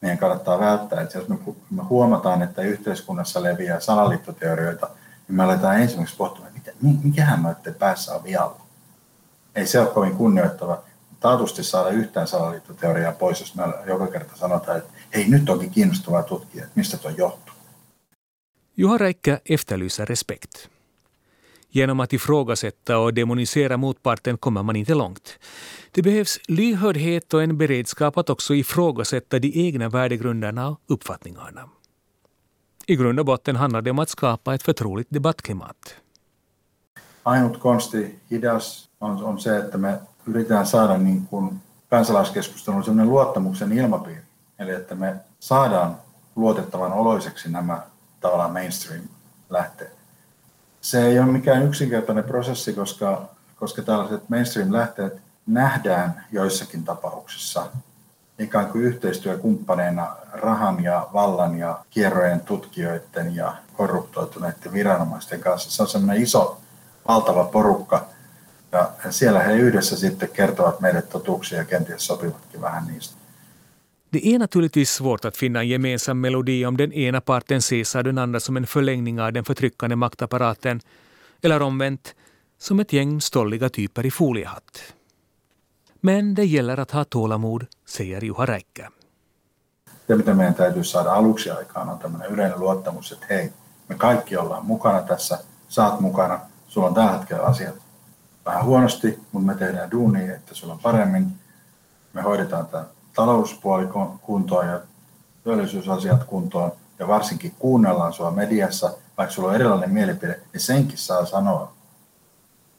meidän 0.00 0.18
kannattaa 0.18 0.60
välttää. 0.60 1.00
Että 1.00 1.18
jos 1.18 1.28
me 1.28 1.82
huomataan, 1.82 2.42
että 2.42 2.62
yhteiskunnassa 2.62 3.42
leviää 3.42 3.80
salaliittoteorioita, 3.80 4.88
niin 5.28 5.36
me 5.36 5.44
aletaan 5.44 5.80
ensimmäiseksi 5.80 6.16
pohtimaan, 6.16 6.52
että 6.56 6.72
mikähän 7.02 7.42
noiden 7.42 7.74
päässä 7.74 8.14
on 8.14 8.24
vialla. 8.24 8.60
Ei 9.54 9.66
se 9.66 9.80
ole 9.80 9.88
kovin 9.88 10.16
kunnioittava 10.16 10.82
taatusti 11.20 11.64
saada 11.64 11.88
yhtään 11.88 12.26
salaliittoteoriaa 12.26 13.12
pois, 13.12 13.40
jos 13.40 13.54
me 13.54 13.62
joka 13.86 14.06
kerta 14.06 14.36
sanotaan, 14.36 14.78
että 14.78 14.92
hei, 15.14 15.28
nyt 15.28 15.48
onkin 15.48 15.70
kiinnostavaa 15.70 16.22
tutkia, 16.22 16.62
että 16.62 16.72
mistä 16.74 16.96
tuo 16.96 17.10
johtuu. 17.10 17.45
Juha 18.78 18.98
Räikkä 18.98 19.40
efterlyser 19.44 20.06
respekt. 20.06 20.68
Genom 21.74 22.00
att 22.00 22.12
ifrågasätta 22.12 22.98
och 22.98 23.14
demonisera 23.14 23.76
motparten 23.76 24.38
kommer 24.38 24.62
man 24.62 24.76
inte 24.76 24.94
långt. 24.94 25.38
Det 25.94 26.02
behövs 26.02 26.40
lyhördhet 26.48 27.34
och 27.34 27.42
en 27.42 27.58
beredskap 27.58 28.18
att 28.18 28.30
också 28.30 28.54
ifrågasätta 28.54 29.38
de 29.38 29.52
egna 29.54 29.88
värdegrunderna 29.88 30.68
och 30.68 30.80
uppfattningarna. 30.86 31.68
I 32.86 32.96
grund 32.96 33.20
och 33.20 33.26
botten 33.26 33.56
handlar 33.56 33.82
det 33.82 33.90
om 33.90 33.98
att 33.98 34.08
skapa 34.08 34.54
ett 34.54 34.62
förtroligt 34.62 35.10
debattklimat. 35.10 35.96
Ainut 37.22 37.60
konsti, 37.60 38.18
hidas, 38.30 38.88
on, 39.00 39.24
on 39.24 39.40
se, 39.40 39.56
että 39.58 39.78
me 39.78 39.98
yritetään 40.26 40.66
saada 40.66 40.98
niin 40.98 41.26
kuin 41.26 41.60
kansalaiskeskustelun 41.90 42.84
sellainen 42.84 43.08
luottamuksen 43.10 43.72
ilmapiiri. 43.72 44.20
Eli 44.58 44.70
että 44.70 44.94
me 44.94 45.14
saadaan 45.40 45.96
luotettavan 46.36 46.92
oloiseksi 46.92 47.50
nämä 47.50 47.82
tavallaan 48.20 48.52
mainstream-lähteet. 48.52 49.96
Se 50.80 51.06
ei 51.06 51.18
ole 51.18 51.26
mikään 51.26 51.62
yksinkertainen 51.62 52.24
prosessi, 52.24 52.72
koska, 52.72 53.28
koska 53.56 53.82
tällaiset 53.82 54.28
mainstream-lähteet 54.28 55.20
nähdään 55.46 56.24
joissakin 56.32 56.84
tapauksissa 56.84 57.66
ikään 58.38 58.66
kuin 58.66 58.84
yhteistyökumppaneina 58.84 60.16
rahan 60.32 60.84
ja 60.84 61.08
vallan 61.12 61.58
ja 61.58 61.84
kierrojen 61.90 62.40
tutkijoiden 62.40 63.36
ja 63.36 63.56
korruptoituneiden 63.72 64.72
viranomaisten 64.72 65.40
kanssa. 65.40 65.70
Se 65.70 65.82
on 65.82 65.88
semmoinen 65.88 66.22
iso, 66.22 66.60
valtava 67.08 67.44
porukka, 67.44 68.06
ja 68.72 68.90
siellä 69.10 69.40
he 69.42 69.52
yhdessä 69.52 69.96
sitten 69.96 70.28
kertovat 70.28 70.80
meille 70.80 71.02
totuuksia 71.02 71.58
ja 71.58 71.64
kenties 71.64 72.06
sopivatkin 72.06 72.60
vähän 72.60 72.86
niistä. 72.86 73.16
Det 74.10 74.26
är 74.26 74.38
naturligtvis 74.38 74.90
svårt 74.90 75.24
att 75.24 75.36
finna 75.36 75.60
en 75.60 75.68
gemensam 75.68 76.20
melodi 76.20 76.66
om 76.66 76.76
den 76.76 76.92
ena 76.92 77.20
parten 77.20 77.58
ses 77.58 77.96
av 77.96 78.04
den 78.04 78.18
andra 78.18 78.40
som 78.40 78.56
en 78.56 78.66
förlängning 78.66 79.20
av 79.20 79.32
den 79.32 79.44
förtryckande 79.44 79.96
maktapparaten, 79.96 80.80
eller 81.42 81.62
omvänt, 81.62 82.14
som 82.58 82.80
ett 82.80 82.92
gäng 82.92 83.20
stolliga 83.20 83.68
typer 83.68 84.06
i 84.06 84.10
foliehatt. 84.10 84.94
Men 86.00 86.34
det 86.34 86.44
gäller 86.44 86.80
att 86.80 86.90
ha 86.90 87.04
tålamod, 87.04 87.66
säger 87.86 88.24
Juha 88.24 88.46
Räikkä. 88.46 88.90
Se, 90.06 90.16
mitä 90.16 90.34
meidän 90.34 90.54
täytyy 90.54 90.84
saada 90.84 91.12
aluksi 91.12 91.50
aikaan, 91.50 91.88
on 91.88 91.98
tämmöinen 91.98 92.30
yleinen 92.30 92.60
luottamus, 92.60 93.12
että 93.12 93.26
hei, 93.30 93.52
Me 93.88 93.94
kaikki 93.94 94.36
ollaan 94.36 94.66
mukana 94.66 95.02
tässä, 95.02 95.38
saat 95.68 96.00
mukana, 96.00 96.40
sulla 96.68 96.86
on 96.86 96.94
tällä 96.94 97.12
hetkellä 97.12 97.42
asiat 97.42 97.74
vähän 98.44 98.64
huonosti, 98.64 99.18
mutta 99.32 99.46
me 99.46 99.54
tehdään 99.54 99.90
duunia, 99.90 100.34
että 100.34 100.54
sulla 100.54 100.72
on 100.72 100.78
paremmin. 100.78 101.26
Me 102.12 102.22
hoidetaan 102.22 102.66
tämä 102.66 102.84
talouspuoli 103.16 103.86
kuntoon 104.22 104.66
ja 104.66 104.80
työllisyysasiat 105.44 106.24
kuntoon 106.24 106.72
ja 106.98 107.08
varsinkin 107.08 107.54
kuunnellaan 107.58 108.12
sua 108.12 108.30
mediassa, 108.30 108.92
vaikka 109.18 109.34
sulla 109.34 109.48
on 109.48 109.54
erilainen 109.54 109.90
mielipide, 109.90 110.40
niin 110.52 110.60
senkin 110.60 110.98
saa 110.98 111.26
sanoa. 111.26 111.72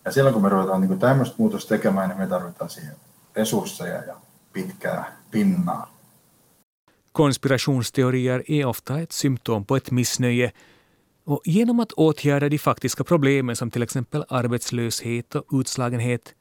Ja 0.06 0.12
silloin 0.12 0.34
kun 0.34 0.44
me 0.44 0.50
ruvetaan 0.50 0.82
niin 0.82 1.00
tämmöistä 1.00 1.36
muutosta 1.38 1.70
tekemään, 1.70 2.10
niin 2.10 2.20
me 2.20 2.28
tarvitaan 2.28 2.70
siihen 2.70 2.96
resursseja 3.36 4.04
ja 4.04 4.16
pitkää 4.54 5.18
pinnaa. 5.32 5.98
Konspirationsteorier 7.12 8.44
är 8.48 8.66
ofta 8.66 9.00
ett 9.00 9.12
symptom 9.12 9.66
på 9.66 9.76
ett 9.76 9.92
missnöje 9.92 10.52
och 11.26 11.42
genom 11.46 11.80
att 11.80 11.94
åtgärda 11.98 12.50
de 12.50 12.58
faktiska 12.58 13.04
problemen 13.04 13.56
som 13.56 13.72
till 13.72 13.84
exempel 13.84 14.26
arbetslöshet 14.30 15.36
och 15.36 15.60
utslagenhet 15.60 16.36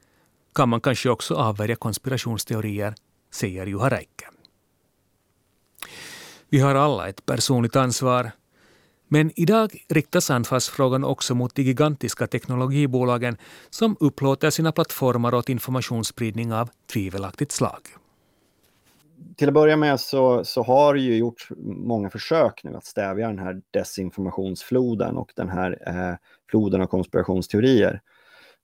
kan 0.55 0.69
man 0.69 0.81
kanske 0.81 1.09
också 1.09 1.35
avvärja 1.35 1.75
konspirationsteorier, 1.75 2.93
säger 3.31 3.65
Juha 3.67 3.89
Räikkä. 3.89 4.25
Vi 6.49 6.59
har 6.59 6.75
alla 6.75 7.09
ett 7.09 7.25
personligt 7.25 7.75
ansvar. 7.75 8.31
Men 9.07 9.31
idag 9.35 9.85
riktas 9.89 10.29
anfallsfrågan 10.29 11.03
också 11.03 11.35
mot 11.35 11.55
de 11.55 11.61
gigantiska 11.61 12.27
teknologibolagen 12.27 13.37
som 13.69 13.97
upplåter 13.99 14.49
sina 14.49 14.71
plattformar 14.71 15.33
åt 15.33 15.49
informationsspridning 15.49 16.53
av 16.53 16.69
tvivelaktigt 16.93 17.51
slag. 17.51 17.81
Till 19.35 19.47
att 19.47 19.53
börja 19.53 19.77
med 19.77 19.99
så, 19.99 20.43
så 20.43 20.63
har 20.63 20.93
det 20.93 20.99
ju 20.99 21.15
gjorts 21.15 21.51
många 21.65 22.09
försök 22.09 22.63
nu 22.63 22.75
att 22.75 22.85
stävja 22.85 23.27
den 23.27 23.39
här 23.39 23.61
desinformationsfloden 23.71 25.17
och 25.17 25.31
den 25.35 25.49
här 25.49 25.77
eh, 25.87 26.15
floden 26.49 26.81
av 26.81 26.87
konspirationsteorier. 26.87 28.01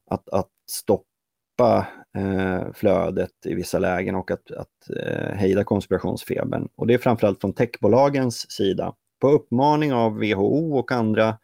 Att, 0.10 0.30
att 0.30 0.50
stoppa 0.72 1.88
Eh, 2.18 2.74
flödet 2.74 3.46
i 3.46 3.54
vissa 3.54 3.80
lägen 3.80 4.16
och 4.16 4.32
att, 4.32 4.52
att 4.52 4.90
eh, 5.00 5.36
hejda 5.36 5.64
konspirationsfebern. 5.64 6.70
Och 6.76 6.88
det 6.88 6.94
är 6.94 6.98
framförallt 6.98 7.42
från 7.42 7.54
techbolagens 7.54 8.52
sida. 8.52 8.94
På 9.22 9.30
uppmaning 9.30 9.94
av 9.94 10.18
WHO 10.18 10.78
och 10.78 10.92
andra 10.92 11.38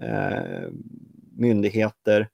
eh, 0.00 0.68
myndigheter 1.36 2.28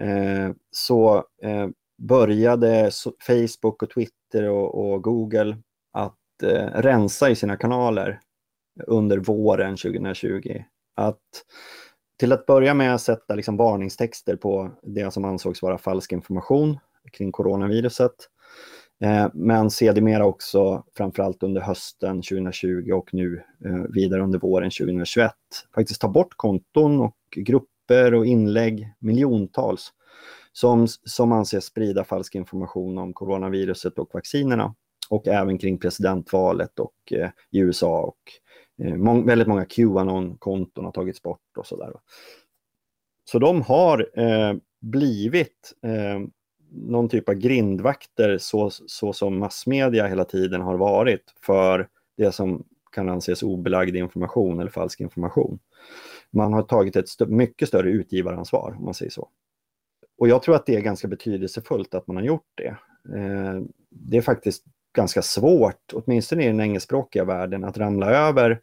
eh, 0.00 0.50
så 0.70 1.16
eh, 1.42 1.68
började 1.98 2.90
Facebook 3.26 3.82
och 3.82 3.90
Twitter 3.90 4.48
och, 4.48 4.92
och 4.92 5.02
Google 5.02 5.56
att 5.92 6.42
eh, 6.42 6.66
rensa 6.74 7.30
i 7.30 7.34
sina 7.34 7.56
kanaler 7.56 8.20
under 8.86 9.18
våren 9.18 9.76
2020. 9.76 10.62
Att 10.96 11.18
till 12.18 12.32
att 12.32 12.46
börja 12.46 12.74
med 12.74 13.00
sätta 13.00 13.34
liksom 13.34 13.56
varningstexter 13.56 14.36
på 14.36 14.70
det 14.82 15.10
som 15.10 15.24
ansågs 15.24 15.62
vara 15.62 15.78
falsk 15.78 16.12
information 16.12 16.78
kring 17.12 17.32
coronaviruset. 17.32 18.12
Eh, 19.02 19.28
men 19.34 19.70
sedermera 19.70 20.26
också, 20.26 20.84
framförallt 20.96 21.42
under 21.42 21.60
hösten 21.60 22.22
2020 22.22 22.92
och 22.92 23.14
nu 23.14 23.42
eh, 23.64 23.84
vidare 23.94 24.22
under 24.22 24.38
våren 24.38 24.70
2021, 24.70 25.32
faktiskt 25.74 26.00
ta 26.00 26.08
bort 26.08 26.34
konton 26.36 27.00
och 27.00 27.16
grupper 27.36 28.14
och 28.14 28.26
inlägg, 28.26 28.92
miljontals, 28.98 29.92
som, 30.52 30.86
som 30.88 31.32
anses 31.32 31.64
sprida 31.64 32.04
falsk 32.04 32.34
information 32.34 32.98
om 32.98 33.12
coronaviruset 33.12 33.98
och 33.98 34.10
vaccinerna 34.14 34.74
och 35.10 35.28
även 35.28 35.58
kring 35.58 35.78
presidentvalet 35.78 36.78
och 36.78 37.12
eh, 37.12 37.30
i 37.50 37.58
USA 37.58 38.00
och 38.00 38.18
eh, 38.84 38.94
må 38.94 39.22
väldigt 39.22 39.48
många 39.48 39.64
Qanon-konton 39.64 40.84
har 40.84 40.92
tagits 40.92 41.22
bort 41.22 41.56
och 41.58 41.66
sådär. 41.66 41.92
Så 43.24 43.38
de 43.38 43.62
har 43.62 44.18
eh, 44.20 44.54
blivit 44.80 45.72
eh, 45.82 46.20
någon 46.74 47.08
typ 47.08 47.28
av 47.28 47.34
grindvakter 47.34 48.38
så, 48.38 48.70
så 48.70 49.12
som 49.12 49.38
massmedia 49.38 50.06
hela 50.06 50.24
tiden 50.24 50.60
har 50.60 50.76
varit 50.76 51.34
för 51.40 51.88
det 52.16 52.32
som 52.32 52.64
kan 52.92 53.08
anses 53.08 53.42
obelagd 53.42 53.96
information 53.96 54.60
eller 54.60 54.70
falsk 54.70 55.00
information. 55.00 55.58
Man 56.30 56.52
har 56.52 56.62
tagit 56.62 56.96
ett 56.96 57.08
st 57.08 57.26
mycket 57.26 57.68
större 57.68 57.90
utgivaransvar 57.90 58.74
om 58.78 58.84
man 58.84 58.94
säger 58.94 59.10
så. 59.10 59.28
Och 60.18 60.28
jag 60.28 60.42
tror 60.42 60.54
att 60.54 60.66
det 60.66 60.76
är 60.76 60.80
ganska 60.80 61.08
betydelsefullt 61.08 61.94
att 61.94 62.06
man 62.06 62.16
har 62.16 62.22
gjort 62.22 62.50
det. 62.54 62.76
Eh, 63.16 63.62
det 63.90 64.16
är 64.16 64.22
faktiskt 64.22 64.64
ganska 64.92 65.22
svårt, 65.22 65.92
åtminstone 65.92 66.44
i 66.44 66.46
den 66.46 66.60
engelskspråkiga 66.60 67.24
världen, 67.24 67.64
att 67.64 67.78
ramla 67.78 68.10
över 68.10 68.60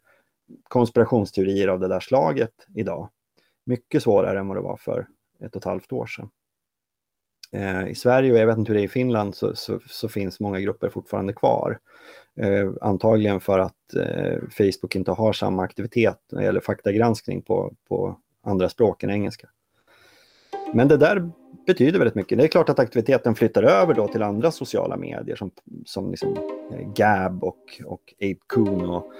konspirationsteorier 0.68 1.68
av 1.68 1.80
det 1.80 1.88
där 1.88 2.00
slaget 2.00 2.54
idag. 2.74 3.08
Mycket 3.64 4.02
svårare 4.02 4.38
än 4.38 4.48
vad 4.48 4.56
det 4.56 4.60
var 4.60 4.76
för 4.76 5.06
ett 5.40 5.56
och 5.56 5.60
ett 5.60 5.64
halvt 5.64 5.92
år 5.92 6.06
sedan. 6.06 6.30
Eh, 7.52 7.88
I 7.88 7.94
Sverige, 7.94 8.32
och 8.32 8.38
jag 8.38 8.46
vet 8.46 8.58
inte 8.58 8.72
hur 8.72 8.78
det 8.78 8.82
är 8.82 8.84
i 8.84 8.88
Finland, 8.88 9.34
så, 9.34 9.54
så, 9.54 9.80
så 9.86 10.08
finns 10.08 10.40
många 10.40 10.60
grupper 10.60 10.88
fortfarande 10.88 11.32
kvar. 11.32 11.78
Eh, 12.36 12.70
antagligen 12.80 13.40
för 13.40 13.58
att 13.58 13.94
eh, 13.96 14.38
Facebook 14.50 14.96
inte 14.96 15.10
har 15.10 15.32
samma 15.32 15.62
aktivitet 15.62 16.18
när 16.32 16.40
det 16.40 16.44
gäller 16.44 16.60
faktagranskning 16.60 17.42
på, 17.42 17.74
på 17.88 18.16
andra 18.42 18.68
språk 18.68 19.02
än 19.02 19.10
engelska. 19.10 19.48
Men 20.72 20.88
det 20.88 20.96
där 20.96 21.30
betyder 21.66 21.98
väldigt 21.98 22.14
mycket. 22.14 22.38
Det 22.38 22.44
är 22.44 22.48
klart 22.48 22.68
att 22.68 22.78
aktiviteten 22.78 23.34
flyttar 23.34 23.62
över 23.62 23.94
då 23.94 24.08
till 24.08 24.22
andra 24.22 24.50
sociala 24.50 24.96
medier 24.96 25.36
som, 25.36 25.50
som 25.86 26.10
liksom 26.10 26.36
eh, 26.72 26.92
Gab 26.94 27.44
och, 27.44 27.80
och 27.84 28.14
ApeCoon 28.20 28.90
och, 28.90 29.12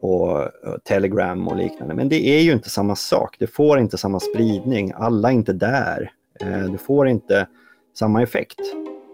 och, 0.00 0.42
eh, 0.42 0.78
Telegram 0.84 1.48
och 1.48 1.56
liknande. 1.56 1.94
Men 1.94 2.08
det 2.08 2.28
är 2.28 2.40
ju 2.40 2.52
inte 2.52 2.70
samma 2.70 2.96
sak. 2.96 3.36
Det 3.38 3.46
får 3.46 3.78
inte 3.78 3.98
samma 3.98 4.20
spridning. 4.20 4.92
Alla 4.96 5.28
är 5.28 5.32
inte 5.32 5.52
där. 5.52 6.12
Eh, 6.40 6.64
du 6.64 6.78
får 6.78 7.08
inte 7.08 7.46
samma 7.94 8.22
effekt. 8.22 8.60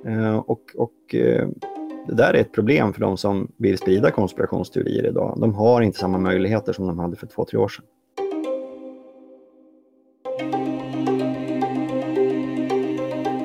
Eh, 0.07 0.37
och, 0.37 0.63
och 0.77 1.15
eh, 1.15 1.49
det 2.07 2.15
där 2.15 2.35
är 2.35 2.41
ett 2.41 2.53
problem 2.53 2.93
för 2.93 3.01
de 3.01 3.17
som 3.17 3.53
vill 3.57 3.79
sprida 3.79 4.11
konspirationsteorier 4.11 5.07
idag. 5.07 5.37
De 5.41 5.55
har 5.55 5.83
inte 5.83 5.99
samma 5.99 6.19
möjligheter 6.19 6.73
som 6.73 6.87
de 6.87 6.99
hade 6.99 7.17
för 7.17 7.27
två, 7.27 7.45
tre 7.45 7.59
år 7.59 7.69
sedan. 7.69 7.85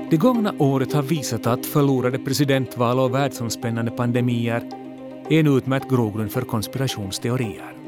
Det 0.09 0.17
gångna 0.17 0.53
året 0.59 0.93
har 0.93 1.01
visat 1.01 1.47
att 1.47 1.65
förlorade 1.65 2.19
presidentval 2.19 2.99
och 2.99 3.13
världsomspännande 3.13 3.91
pandemier 3.91 4.69
är 5.29 5.39
en 5.39 5.57
utmärkt 5.57 5.89
grogrund 5.89 6.31
för 6.31 6.41
konspirationsteorier. 6.41 7.84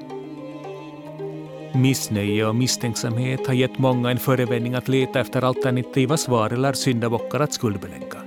Missnöje 1.78 2.46
och 2.46 2.56
misstänksamhet 2.56 3.48
har 3.48 3.54
gett 3.54 3.80
många 3.80 4.12
en 4.12 4.18
förevändning 4.18 4.74
att 4.74 4.88
leta 4.88 5.20
efter 5.20 5.44
alternativa 5.44 6.18
svar 6.18 6.50
eller 6.50 6.74
syndabockar 6.74 7.40
att 7.40 7.54
skuldbelägga. 7.54 8.22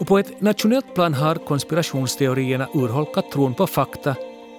Och 0.00 0.06
på 0.06 0.18
ett 0.18 0.40
nationellt 0.40 0.94
plan 0.94 1.14
har 1.14 1.34
konspirationsteorierna 1.34 2.68
urholkat 2.74 3.30
tron 3.30 3.54
på 3.54 3.66
fakta, 3.66 4.14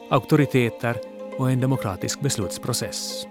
auktoriteter 0.09 0.95
och 1.37 1.51
en 1.51 1.59
demokratisk 1.59 2.19
beslutsprocess 2.19 3.25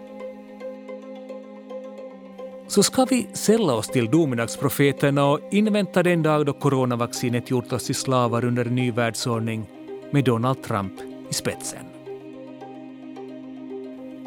så 2.68 2.82
ska 2.82 3.04
vi 3.04 3.26
sälla 3.32 3.72
oss 3.72 3.88
till 3.88 4.10
domedagsprofeterna 4.10 5.24
och 5.24 5.40
invänta 5.50 6.02
den 6.02 6.22
dag 6.22 6.46
då 6.46 6.52
coronavaccinet 6.52 7.50
gjort 7.50 7.72
oss 7.72 7.84
till 7.84 7.94
slavar 7.94 8.44
under 8.44 8.64
en 8.64 8.74
ny 8.74 8.90
världsordning 8.90 9.66
med 10.10 10.24
Donald 10.24 10.62
Trump 10.62 10.92
i 11.30 11.34
spetsen. 11.34 11.87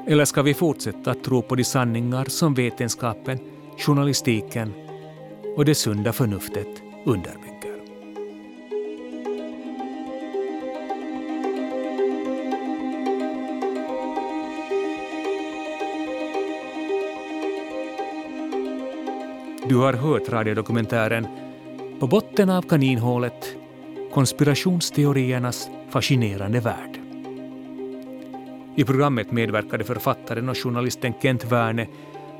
Eller 0.07 0.25
ska 0.25 0.41
vi 0.41 0.53
fortsätta 0.53 1.11
att 1.11 1.23
tro 1.23 1.41
på 1.41 1.55
de 1.55 1.63
sanningar 1.63 2.25
som 2.25 2.53
vetenskapen, 2.53 3.39
journalistiken 3.77 4.73
och 5.57 5.65
det 5.65 5.75
sunda 5.75 6.13
förnuftet 6.13 6.67
underbygger? 7.05 7.51
Du 19.69 19.75
har 19.77 19.93
hört 19.93 20.29
radiodokumentären 20.29 21.27
På 21.99 22.07
botten 22.07 22.49
av 22.49 22.61
kaninhålet 22.61 23.55
konspirationsteoriernas 24.13 25.69
fascinerande 25.89 26.59
värld. 26.59 26.90
I 28.75 28.83
programmet 28.83 29.31
medverkade 29.31 29.83
författaren 29.83 30.49
och 30.49 30.57
journalisten 30.57 31.13
Kent 31.21 31.45
Werne 31.45 31.87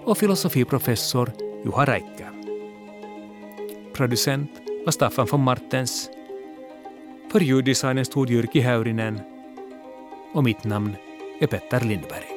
och 0.04 0.18
filosofiprofessor 0.18 1.32
Juha 1.66 1.86
Räikkä. 1.86 2.28
Producent 3.94 4.52
var 4.86 4.92
Staffan 4.92 5.28
von 5.32 5.44
Martens. 5.44 6.10
För 7.32 7.40
ljuddesignen 7.40 8.06
stod 8.06 8.30
Jyrki 8.30 8.60
Häyrinen 8.60 9.20
och 10.34 10.44
mitt 10.44 10.64
namn 10.64 10.96
är 11.40 11.48
Petter 11.48 11.80
Lindberg. 11.80 12.31